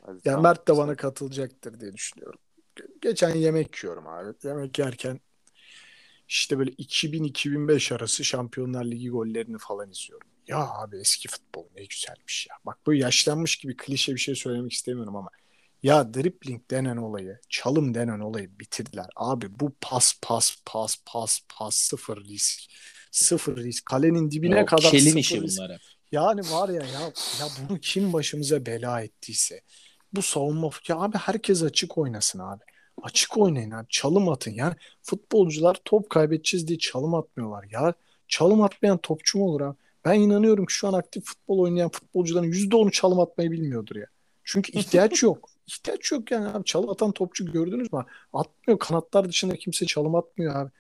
[0.02, 0.44] Hadi Yani tamam.
[0.44, 2.40] Mert de bana katılacaktır diye düşünüyorum.
[2.76, 4.34] Ge- Geçen yemek yiyorum abi.
[4.44, 5.20] Yemek yerken
[6.28, 10.28] işte böyle 2000-2005 arası Şampiyonlar Ligi gollerini falan izliyorum.
[10.48, 12.56] Ya abi eski futbol ne güzelmiş ya.
[12.66, 15.30] Bak böyle yaşlanmış gibi klişe bir şey söylemek istemiyorum ama
[15.84, 19.08] ya dribbling denen olayı, çalım denen olayı bitirdiler.
[19.16, 22.62] Abi bu pas pas pas pas pas sıfır risk.
[23.12, 23.86] Sıfır risk.
[23.86, 25.58] Kalenin dibine O kadar sıfır işi risk.
[25.58, 25.82] bunlar hep.
[26.12, 27.02] Yani var ya ya
[27.40, 29.62] ya bunu kim başımıza bela ettiyse
[30.14, 32.64] bu savunma ya abi herkes açık oynasın abi.
[33.04, 33.86] Açık oynayın abi.
[33.90, 34.52] Çalım atın.
[34.52, 37.66] Yani futbolcular top kaybedeceğiz diye çalım atmıyorlar.
[37.72, 37.94] Ya
[38.28, 39.78] çalım atmayan topçu mu olur abi?
[40.06, 44.06] Ben inanıyorum ki şu an aktif futbol oynayan futbolcuların %10'u çalım atmayı bilmiyordur ya.
[44.44, 45.50] Çünkü ihtiyaç yok.
[45.68, 46.64] İhtiyaç yok yani abi.
[46.64, 48.06] Çalım atan topçu gördünüz mü?
[48.34, 48.80] Atmıyor.
[48.80, 50.72] Kanatlar dışında kimse çalım atmıyor abi.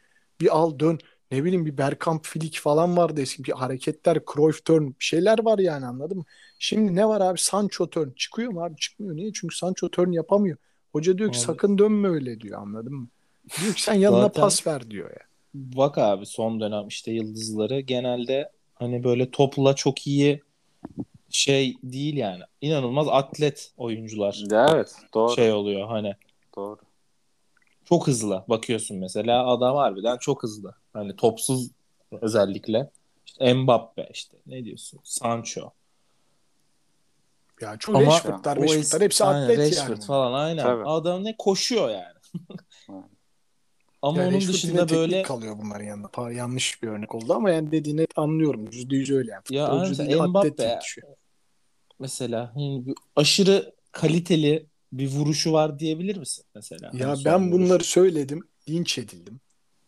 [0.42, 1.00] Bir al dön.
[1.32, 3.44] Ne bileyim bir Bergkamp Filik falan vardı eski.
[3.44, 6.24] Bir hareketler, Cruyff turn bir şeyler var yani anladın mı?
[6.60, 7.40] Şimdi ne var abi?
[7.40, 8.10] Sancho turn.
[8.16, 8.76] Çıkıyor mu abi?
[8.76, 9.16] Çıkmıyor.
[9.16, 9.34] Niye?
[9.34, 10.58] Çünkü Sancho turn yapamıyor.
[10.92, 11.46] Hoca diyor ki Abi.
[11.46, 13.08] sakın dönme öyle diyor anladın mı?
[13.62, 15.22] Diyor ki sen yanına Zaten- pas ver diyor ya.
[15.54, 20.42] Bak abi son dönem işte yıldızları genelde hani böyle topla çok iyi
[21.30, 22.44] şey değil yani.
[22.62, 25.36] İnanılmaz atlet oyuncular evet doğru.
[25.36, 26.16] şey oluyor hani.
[26.56, 26.80] Doğru.
[27.86, 30.76] Çok hızlı bakıyorsun mesela adam harbiden çok hızlı.
[30.94, 31.70] Hani topsuz
[32.22, 32.90] özellikle.
[33.26, 35.00] İşte Mbappe işte ne diyorsun?
[35.04, 35.72] Sancho.
[37.62, 40.02] Ya çok Ama Rashford'lar, Rashford'lar hepsi aynen, atlet Rashford yani.
[40.02, 40.64] falan aynen.
[40.64, 40.84] Tabii.
[40.86, 42.16] Adam ne koşuyor yani.
[44.06, 46.08] Ama Ya onun dışında böyle kalıyor bunların yanında.
[46.08, 48.66] Pa- yanlış bir örnek oldu ama yani dediğini anlıyorum.
[48.72, 49.44] Yüzde yüz öyle yani.
[49.50, 50.80] Ya Futbolcu aynen, değil, Mbappe
[52.00, 56.92] mesela hani bir aşırı kaliteli bir vuruşu var diyebilir misin mesela?
[56.94, 58.48] Ya Hani ben bunları söyledim.
[58.70, 59.40] Linç edildim.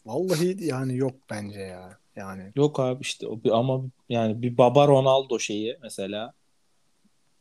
[0.06, 1.98] Vallahi yani yok bence ya.
[2.16, 6.34] Yani Yok abi işte ama yani bir Baba Ronaldo şeyi mesela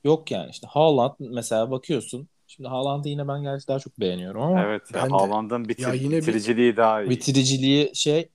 [0.04, 4.62] yok yani işte Haaland mesela bakıyorsun şimdi Haaland'ı yine ben gerçi daha çok beğeniyorum ama
[4.62, 5.03] Evet ya.
[5.03, 7.11] Haaland'ın bitir- Ya yine bir- bitiriciliği daha iyi.
[7.11, 8.28] bitiriciliği şey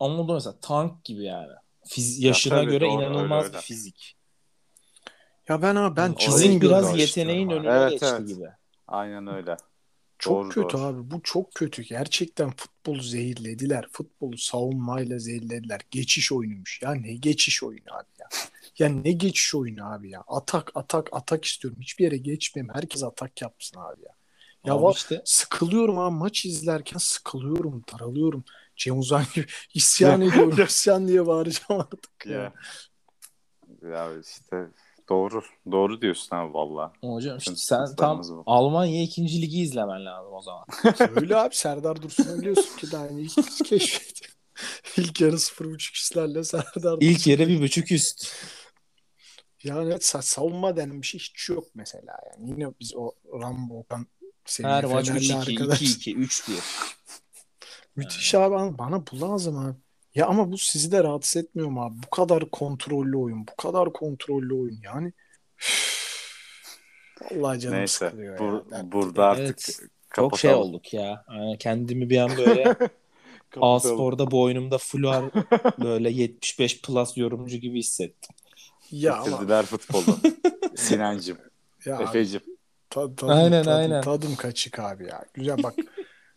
[0.00, 1.52] ama o da mesela tank gibi yani.
[1.86, 3.66] Fiz, Ya yaşına tabii, göre doğru, inanılmaz öyle, bir öyle.
[3.66, 4.16] fizik.
[5.48, 8.28] ya ben ama ben Yani çizim biraz yeteneğin önüne Evet, geçti evet.
[8.28, 8.44] gibi.
[8.88, 9.56] Aynen öyle.
[10.18, 10.82] Çok Doğru, kötü doğru.
[10.82, 11.10] abi.
[11.10, 11.82] Bu çok kötü.
[11.82, 13.86] Gerçekten futbolu zehirlediler.
[13.92, 15.80] Futbolu savunmayla zehirlediler.
[15.90, 16.82] Geçiş oyunuymuş.
[16.82, 18.26] Ya ne geçiş oyunu abi ya.
[18.78, 20.24] Ya ne geçiş oyunu abi ya.
[20.28, 21.78] Atak atak atak istiyorum.
[21.80, 22.74] Hiçbir yere geçmeyeyim.
[22.74, 24.14] Herkes atak yapsın abi ya.
[24.64, 26.14] Ya Abi işte sıkılıyorum abi.
[26.14, 27.82] Maç izlerken sıkılıyorum.
[27.92, 28.44] Daralıyorum.
[28.76, 30.64] Cem Uzan gibi isyan ediyorum.
[30.68, 32.32] İsyan diye bağıracağım artık ya.
[32.32, 32.52] Ya.
[33.90, 34.56] Ya işte
[35.08, 35.42] doğru.
[35.72, 36.92] Doğru diyorsun abi valla.
[37.00, 38.42] hocam işte sen tam bu.
[38.46, 40.64] Almanya ikinci ligi izlemen lazım o zaman.
[41.16, 44.20] Öyle abi Serdar Dursun'u biliyorsun ki daha ilk keşfet.
[44.96, 47.30] İlk yarı 0.5 üstlerle Serdar İlk Dursun.
[47.30, 48.34] yere bir buçuk üst.
[49.64, 52.50] Yani sa- savunma denen bir şey hiç yok mesela yani.
[52.50, 54.06] Yine biz o Rambo Okan
[54.62, 55.82] Her maç Fenerli 3-2, arkadaş.
[55.82, 56.52] 2-2, 3-1.
[57.96, 59.76] Müthiş abi ama bana bu lazım abi.
[60.14, 61.94] Ya ama bu sizi de rahatsız etmiyor mu abi?
[62.06, 65.12] Bu kadar kontrollü oyun, bu kadar kontrollü oyun yani.
[67.32, 68.06] Vallahi canım Neyse.
[68.06, 68.62] sıkılıyor bur- ya.
[68.70, 69.84] Ben- burada artık Evet, Çok
[70.30, 70.38] kapatalım.
[70.38, 71.24] şey olduk ya.
[71.30, 72.64] Yani kendimi bir an böyle
[73.50, 73.76] Kapatalım.
[73.76, 75.24] A-Spor'da boynumda fular
[75.78, 78.36] böyle 75 plus yorumcu gibi hissettim.
[78.90, 80.16] Ya ama Bitirdiler futbolu.
[80.76, 81.38] Sinancım,
[81.84, 82.40] ya Efe'cim.
[82.90, 84.02] ta- tadım, Aynen, tadım, aynen.
[84.02, 85.24] tadım kaçık abi ya.
[85.34, 85.74] Güzel bak.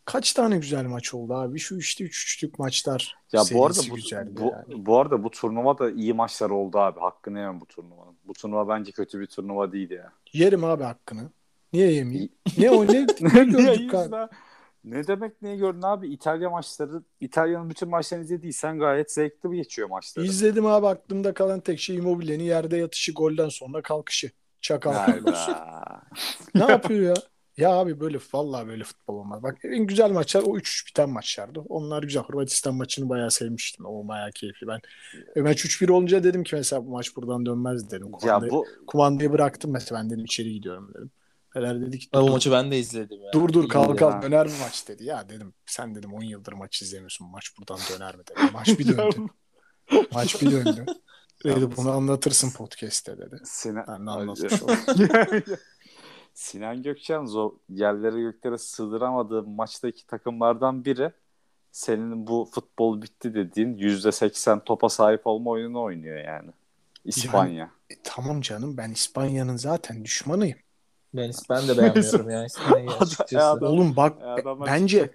[0.05, 1.59] Kaç tane güzel maç oldu abi?
[1.59, 4.85] Şu işte 3-3'lük maçlar Ya bu arada bu, güzeldi bu, yani.
[4.85, 6.99] bu arada bu turnuva da iyi maçlar oldu abi.
[6.99, 8.15] Hakkını yemem bu turnuvanın.
[8.27, 10.11] Bu turnuva bence kötü bir turnuva değil ya.
[10.33, 11.29] Yerim abi hakkını.
[11.73, 12.31] Niye yemeyeyim?
[12.57, 14.15] Ne o ne, ne gördük abi?
[14.91, 14.97] Ya?
[14.97, 16.07] Ne demek ne gördün abi?
[16.07, 20.25] İtalya maçları, İtalya'nın bütün maçlarını izlediysen gayet zevkli bir geçiyor maçları.
[20.25, 24.31] İzledim abi aklımda kalan tek şey Immobile'nin yerde yatışı golden sonra kalkışı.
[24.61, 24.93] Çakal
[26.55, 27.21] ne yapıyor ya?
[27.57, 29.43] Ya abi böyle vallahi böyle futbol olmaz.
[29.43, 31.59] Bak en güzel maçlar o 3-3 biten maçlardı.
[31.59, 32.23] Onlar güzel.
[32.23, 33.85] Hırvatistan maçını bayağı sevmiştim.
[33.85, 34.67] O bayağı keyifli.
[34.67, 34.79] Ben
[35.35, 38.07] e, maç 3-1 olunca dedim ki mesela bu maç buradan dönmez dedim.
[38.07, 41.11] ya Kumandayı, bu kumandayı bıraktım mesela ben dedim içeri gidiyorum dedim.
[41.57, 43.33] Fener dedi ki dur, maçı ben de izledim ya.
[43.33, 45.03] dur dur kalk kalk döner mi maç dedi.
[45.03, 47.27] Ya dedim sen dedim 10 yıldır maç izlemiyorsun.
[47.27, 48.49] Maç buradan döner mi dedim.
[48.53, 49.15] Maç bir döndü.
[50.13, 50.85] maç bir döndü.
[51.43, 53.41] Dedi bunu anlatırsın podcast'te dedi.
[53.43, 54.53] Sinan, Ben de anlatmış.
[56.33, 61.11] Sinan Gökçen o yerlere göklere sığdıramadığı maçtaki takımlardan biri
[61.71, 66.51] senin bu futbol bitti dediğin %80 topa sahip olma oyununu oynuyor yani.
[67.05, 67.71] İspanya.
[67.89, 70.57] E, tamam canım ben İspanya'nın zaten düşmanıyım.
[71.17, 73.45] Ben, ben de beğenmiyorum ya İspanya'yı Adam- açıkçası.
[73.45, 75.11] adam- Oğlum bak E, bence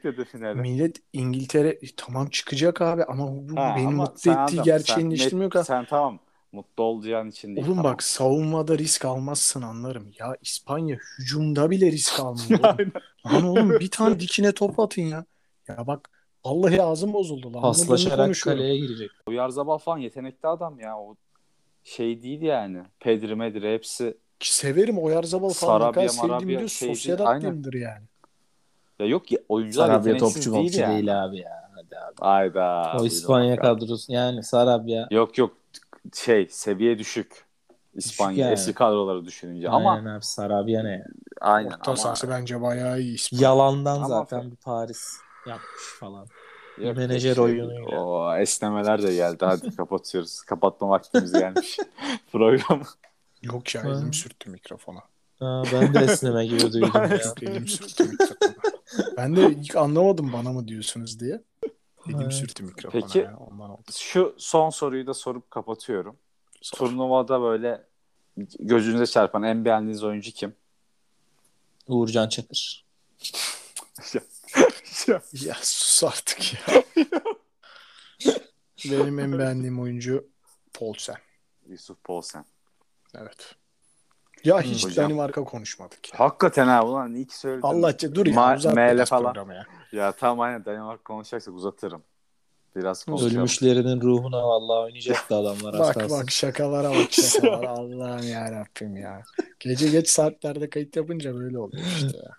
[0.55, 5.03] millet İngiltere e, tamam çıkacak abi ama bu Ha, beni ama mutlu ettiği adam- gerçeğini
[5.03, 5.67] sen değiştirmiyor net- ki.
[5.67, 6.19] Sen tamam
[6.53, 7.67] mutlu olacağın için değil.
[7.67, 7.93] Oğlum tamam.
[7.93, 10.13] bak savunmada risk almazsın anlarım.
[10.19, 12.61] Ya İspanya hücumda bile risk almıyor.
[12.79, 12.93] oğlum.
[13.35, 15.25] Lan oğlum bir tane dikine top atın ya.
[15.69, 16.11] Ya bak
[16.45, 17.63] vallahi ağzım bozuldu lan.
[17.63, 19.11] Paslaşarak kaleye girecek.
[19.27, 20.99] Oyarzabal falan yetenekli adam ya.
[20.99, 21.17] O
[21.85, 22.79] şey değil yani.
[23.01, 24.17] Pedri Medri hepsi.
[24.43, 25.79] Ki Severim Oyarzabal falan.
[25.79, 26.69] Sarabia, Marabia diyor.
[26.69, 27.25] şey aynen.
[27.25, 28.05] atlıyımdır yani.
[28.99, 30.95] Ya yok ya oyuncular Sarabia yeteneksiz topçu değil yani.
[30.95, 31.71] değil abi ya.
[31.75, 32.15] Hadi abi.
[32.21, 32.97] Ayda.
[33.01, 35.07] O İspanya kadrosu yani Sarabia.
[35.11, 35.57] Yok yok
[36.15, 37.45] şey seviye düşük.
[37.95, 38.53] İspanya yani.
[38.53, 41.05] eski kadroları düşününce ama Aynen abi Sarabia ne ya?
[41.41, 43.43] aynen Orta ama sahası bence bayağı iyi İspanya.
[43.43, 45.17] Yalandan Ama- zaten bir Paris
[45.49, 46.27] yapmış falan.
[46.79, 48.01] Yok, menajer şey, oyunuyla.
[48.01, 49.45] O esnemeler de geldi.
[49.45, 50.43] Hadi kapatıyoruz.
[50.43, 51.79] Kapatma vaktimiz gelmiş.
[52.33, 52.83] Programı.
[53.43, 55.01] Yok ya elim sürttü mikrofona.
[55.39, 57.21] Ha, ben de esneme gibi duydum ya.
[57.43, 58.53] Elim sürttü mikrofona.
[59.17, 61.43] Ben de ilk anlamadım bana mı diyorsunuz diye.
[62.09, 62.33] Elim Evet.
[62.33, 63.19] sürttü mikrofona Peki.
[63.19, 63.37] ya.
[63.37, 63.83] Ondan oldu.
[63.93, 66.17] Şu son soruyu da sorup kapatıyorum.
[66.75, 67.87] Turnuvada böyle
[68.61, 70.55] gözünüze çarpan en beğendiğiniz oyuncu kim?
[71.87, 72.85] Uğurcan Çakır.
[75.33, 76.83] Ya sus artık ya.
[78.91, 80.29] Benim en beğendiğim oyuncu
[80.75, 81.17] Paulsen.
[81.69, 82.45] Yusuf Poulsen.
[83.15, 83.55] Evet.
[84.45, 85.05] Ya hiç Hocam.
[85.05, 86.13] Danimarka konuşmadık.
[86.13, 86.21] Ya.
[86.21, 87.63] Hakikaten ha ulan iyi ki söyledin.
[87.63, 88.35] Allah dur ya.
[88.35, 89.51] Ma- ML biraz falan.
[89.51, 89.67] ya.
[89.93, 92.03] Ya tamam aynen Danimarka konuşacaksak uzatırım.
[92.77, 93.37] Biraz konuşalım.
[93.37, 95.79] Ölmüşlerinin ruhuna vallahi oynayacaktı adamlar.
[95.79, 96.19] Bak kalsın.
[96.19, 97.69] bak şakalara bak şakalara.
[97.71, 99.23] Allah'ım ya Rabbim ya.
[99.61, 102.37] Gece geç saatlerde kayıt yapınca böyle oluyor işte ya.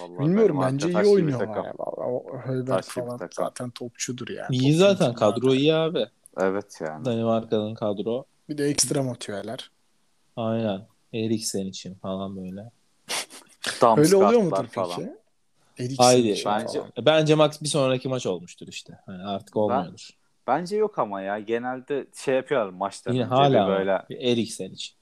[0.00, 1.64] Vallahi Bilmiyorum bence iyi oynuyorlar.
[1.64, 1.74] Ya.
[2.44, 3.44] Hölberg falan takım.
[3.44, 4.48] zaten topçudur ya.
[4.50, 6.06] İyi zaten kadro iyi abi.
[6.40, 7.04] Evet yani.
[7.04, 8.24] Danimarka'nın kadro.
[8.48, 9.70] Bir de ekstra motiveler.
[10.40, 10.86] Aynen.
[11.12, 12.70] Eriksen için falan böyle.
[13.96, 14.96] Öyle oluyor mudur falan.
[14.96, 15.12] peki?
[15.78, 16.92] Eriksen Bence- falan.
[17.06, 18.98] Bence Max bir sonraki maç olmuştur işte.
[19.06, 20.10] Hani artık olmuyordur.
[20.46, 21.38] Bence yok ama ya.
[21.38, 23.12] Genelde şey yapıyorlar maçta.
[23.12, 24.02] Yine önce hala bir böyle.
[24.10, 24.96] bir Eriksen için.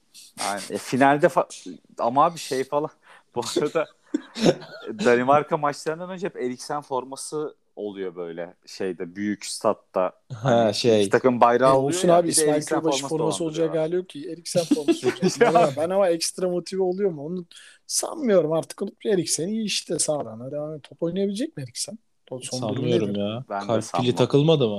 [0.48, 0.62] Aynen.
[0.70, 2.90] E, finalde fa- ama abi şey falan.
[3.34, 3.86] Bu arada
[5.04, 10.12] Danimarka maçlarından önce hep Eriksen forması oluyor böyle şeyde büyük statta.
[10.34, 11.00] Ha şey.
[11.00, 14.30] İki takım bayrağı E, oluyor olsun ya, abi İsmail Köybaşı forması olacak hali yok ki.
[14.32, 15.76] Eriksen forması olacak.
[15.76, 17.26] Ben ama ekstra motive oluyor mu?
[17.26, 17.46] Onu
[17.86, 18.80] sanmıyorum artık.
[19.06, 20.50] Eriksen iyi işte sağdan.
[20.50, 20.82] Devam et.
[20.82, 21.98] Top oynayabilecek mi Eriksen?
[22.28, 23.44] Son Sanmıyorum ya.
[23.50, 24.78] Ben Kalp pili takılmadı mı?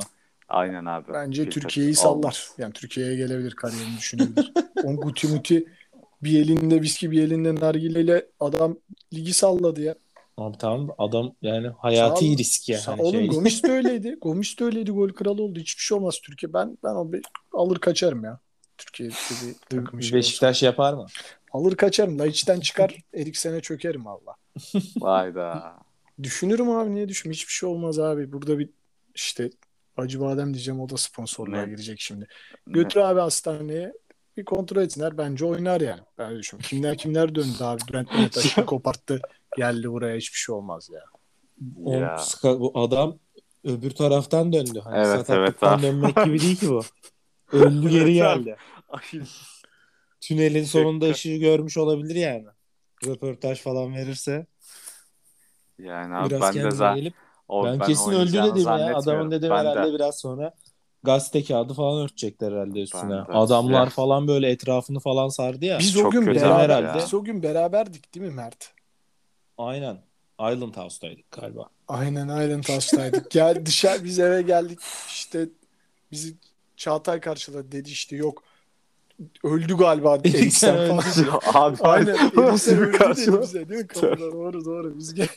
[0.50, 1.14] Aynen abi.
[1.14, 2.16] Bence Türkiye'yi sallar.
[2.16, 2.54] olmaz.
[2.58, 4.54] Yani Türkiye'ye gelebilir kariyerini düşünebilir.
[4.84, 5.66] On guti muti
[6.24, 8.78] bir elinde viski bir elinde nargileyle adam
[9.14, 9.96] ligi salladı ya.
[10.40, 12.80] Abi tamam adam yani hayati Sağ risk ya.
[12.80, 13.28] Sa- Hani Oğlum şey.
[13.30, 14.18] Gomis de öyleydi.
[14.22, 14.92] Gomis de öyleydi.
[14.92, 15.60] Gol kralı oldu.
[15.60, 16.54] Hiçbir şey olmaz Türkiye.
[16.54, 17.22] Ben ben o bir-
[17.54, 18.40] alır kaçarım ya.
[18.78, 19.14] Türkiye'de
[19.72, 20.18] bir takım işi olsa.
[20.18, 21.06] Beşiktaş yapar mı?
[21.52, 22.20] Alır kaçarım.
[22.20, 22.96] Laiç'ten çıkar.
[23.14, 24.36] Eriksen'e çökerim valla.
[24.98, 25.74] Vayda.
[26.24, 27.32] Düşünürüm abi niye düşün?
[27.32, 28.32] Hiçbir şey olmaz abi.
[28.32, 28.70] Burada bir
[29.16, 29.50] işte
[29.98, 31.70] Acı Badem diyeceğim o da sponsorluğa Ne?
[31.70, 32.28] girecek şimdi.
[32.68, 33.94] Götür abi hastaneye
[34.40, 35.18] bir kontrol etsinler.
[35.18, 36.02] Bence oynar yani.
[36.18, 36.70] Ben düşünüyorum.
[36.70, 37.82] Kimler kimler döndü abi.
[37.90, 39.22] Bülent Mehmetaş'ı koparttı.
[39.58, 41.04] Geldi buraya hiçbir şey olmaz ya.
[41.86, 42.18] O Ya.
[42.44, 43.20] Bu adam
[43.64, 44.82] öbür taraftan döndü.
[44.84, 46.82] Hani Evet, sakatlıktan evet dönmek gibi değil ki bu.
[47.52, 48.56] Öldü geri geldi.
[50.22, 52.46] Tünelin sonunda ışığı görmüş olabilir yani.
[53.06, 54.46] Röportaj falan verirse
[55.80, 57.14] Yani abi biraz ben de zaten gelip
[57.48, 58.98] o, ben, kesin öldü dedim ya.
[58.98, 59.70] Adamın dedim Ben de.
[59.70, 60.54] herhalde biraz sonra
[61.04, 63.10] gazete kağıdı falan örtecekler herhalde üstüne.
[63.12, 63.16] de.
[63.22, 63.90] Adamlar Ya.
[63.90, 65.80] falan böyle etrafını falan sardı ya.
[65.80, 67.00] Biz Çok o gün beraber herhalde.
[67.04, 68.74] biz o gün beraberdik değil mi Mert?
[69.58, 69.98] Aynen.
[70.40, 71.70] Island House'daydık galiba.
[71.88, 73.32] Aynen aynen taştaydık.
[73.32, 75.50] Gel dışarı biz eve geldik işte
[76.12, 76.34] bizi
[76.78, 78.44] Çağatay karşıladı dedi işte yok
[79.44, 80.52] öldü galiba öldü.
[80.52, 81.04] falan.
[81.54, 83.42] abi Aynen bir öldü dedi karşılaşma?
[83.42, 83.88] bize değil mi?
[83.96, 85.28] Doğru doğru biz gel.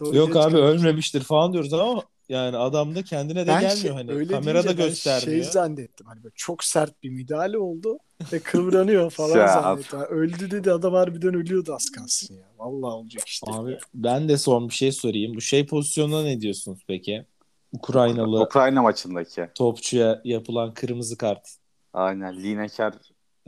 [0.00, 0.54] Doğru, Yok abi kaldık.
[0.56, 4.12] ölmemiştir falan diyoruz ama yani adam da kendine de Ben gelmiyor şey- hani.
[4.12, 5.42] öyle Kamerada göstermiyor.
[5.42, 7.98] Şey zannettim hani böyle çok sert bir müdahale oldu
[8.32, 9.98] ve kıvranıyor falan zannettim.
[9.98, 12.44] Yani öldü dedi adam harbiden ölüyordu az kalsın ya.
[12.58, 13.52] Vallahi olacak işte.
[13.52, 15.34] Abi ben de son bir şey sorayım.
[15.34, 17.26] Bu şey pozisyonuna ne diyorsunuz peki?
[17.72, 19.48] Ukraynalı Ukrayna maçındaki.
[19.54, 21.48] topçuya yapılan kırmızı kart.
[21.92, 22.92] Aynen Lineker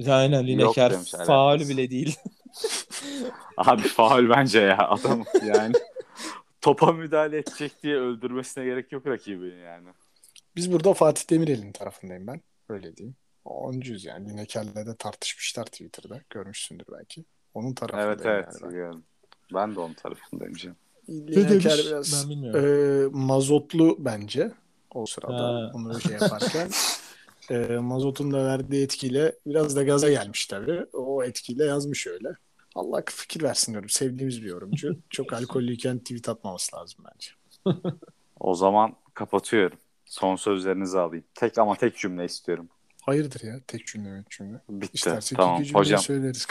[0.09, 0.93] Aynen Lineker
[1.27, 2.17] faul bile değil.
[3.57, 5.73] abi faul bence ya adam yani
[6.63, 9.89] topa müdahale edecek diye öldürmesine gerek yok rakibini yani.
[10.57, 12.41] Biz burada Fatih Demirel'in tarafındayım ben.
[12.69, 13.17] Öyle diyeyim.
[13.45, 14.29] Oncuyuz yani.
[14.31, 16.21] Lineker'le de tartışmışlar Twitter'da.
[16.31, 17.25] Görmüşsündür belki.
[17.55, 18.49] Onun tarafındayım Evet evet.
[18.63, 18.79] yani ben.
[18.79, 19.01] yani.
[19.55, 20.77] Ben de onun tarafındayım canım.
[21.09, 22.65] Lineker biraz Ben bilmiyorum.
[23.15, 24.53] e, mazotlu bence
[24.95, 25.71] o sırada Ha.
[25.75, 26.71] onu şey yaparken.
[27.51, 30.87] e, mazotun da verdiği etkiyle biraz da gaza gelmiş tabii.
[30.93, 32.29] O etkiyle yazmış öyle.
[32.75, 33.89] Allah fikir versin diyorum.
[33.89, 34.99] Sevdiğimiz bir yorumcu.
[35.11, 37.31] Çok alkollüyken tweet atmaması lazım bence.
[38.41, 39.79] O zaman kapatıyorum.
[40.05, 41.25] Son sözlerinizi alayım.
[41.35, 42.69] Tek ama tek cümle istiyorum.
[43.03, 44.61] Hayırdır ya tek cümle mi cümle.
[44.69, 44.91] Bitti.
[44.95, 46.01] İstersek tamam iki cümle hocam.
[46.01, 46.47] söyleriz.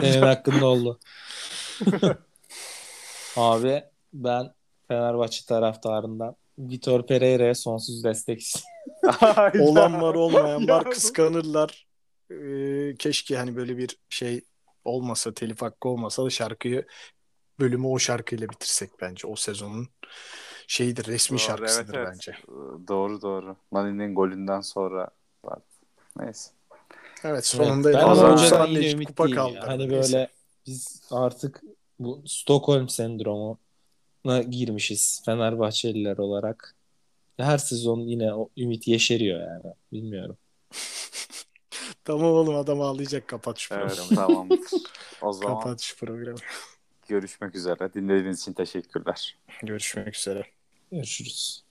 [0.00, 0.98] Senin hakkında oldu.
[3.36, 3.82] Abi
[4.12, 4.52] ben
[4.88, 8.52] Fenerbahçe taraftarından Vitor Pereira'ya sonsuz destek
[9.60, 11.86] Olan var olmayan Ya var kıskanırlar.
[12.30, 14.40] Ee, keşke hani böyle bir şey
[14.88, 16.86] olmasa telif hakkı olmasa da şarkıyı
[17.60, 19.26] bölümü o şarkıyla bitirsek bence.
[19.26, 19.88] O sezonun
[20.66, 22.08] şeyidir resmi Doğru, şarkısıdır evet, evet.
[22.14, 22.36] bence.
[22.88, 23.56] Doğru doğru.
[23.72, 25.10] Nani'nin golünden sonra
[25.44, 25.58] var.
[26.16, 26.50] Neyse.
[27.24, 29.54] Evet sonunda Evet, ben O o zaman- hocadan yine kupa kaldı.
[29.54, 29.66] ya.
[29.68, 29.92] Hani Neyse.
[30.12, 30.28] böyle
[30.66, 31.62] biz artık
[31.98, 36.74] bu Stockholm sendromuna girmişiz Fenerbahçeliler olarak.
[37.36, 39.74] Her sezon yine o ümit yeşeriyor yani.
[39.92, 40.36] Bilmiyorum.
[42.04, 44.12] Tamam oğlum adam ağlayacak kapat şu Evet programı.
[44.14, 44.70] tamamdır.
[45.20, 46.38] O zaman Kapat şu programı.
[47.08, 47.92] görüşmek üzere.
[47.94, 49.38] Dinlediğiniz için teşekkürler.
[49.62, 50.42] Görüşmek üzere.
[50.92, 51.64] Görüşürüz.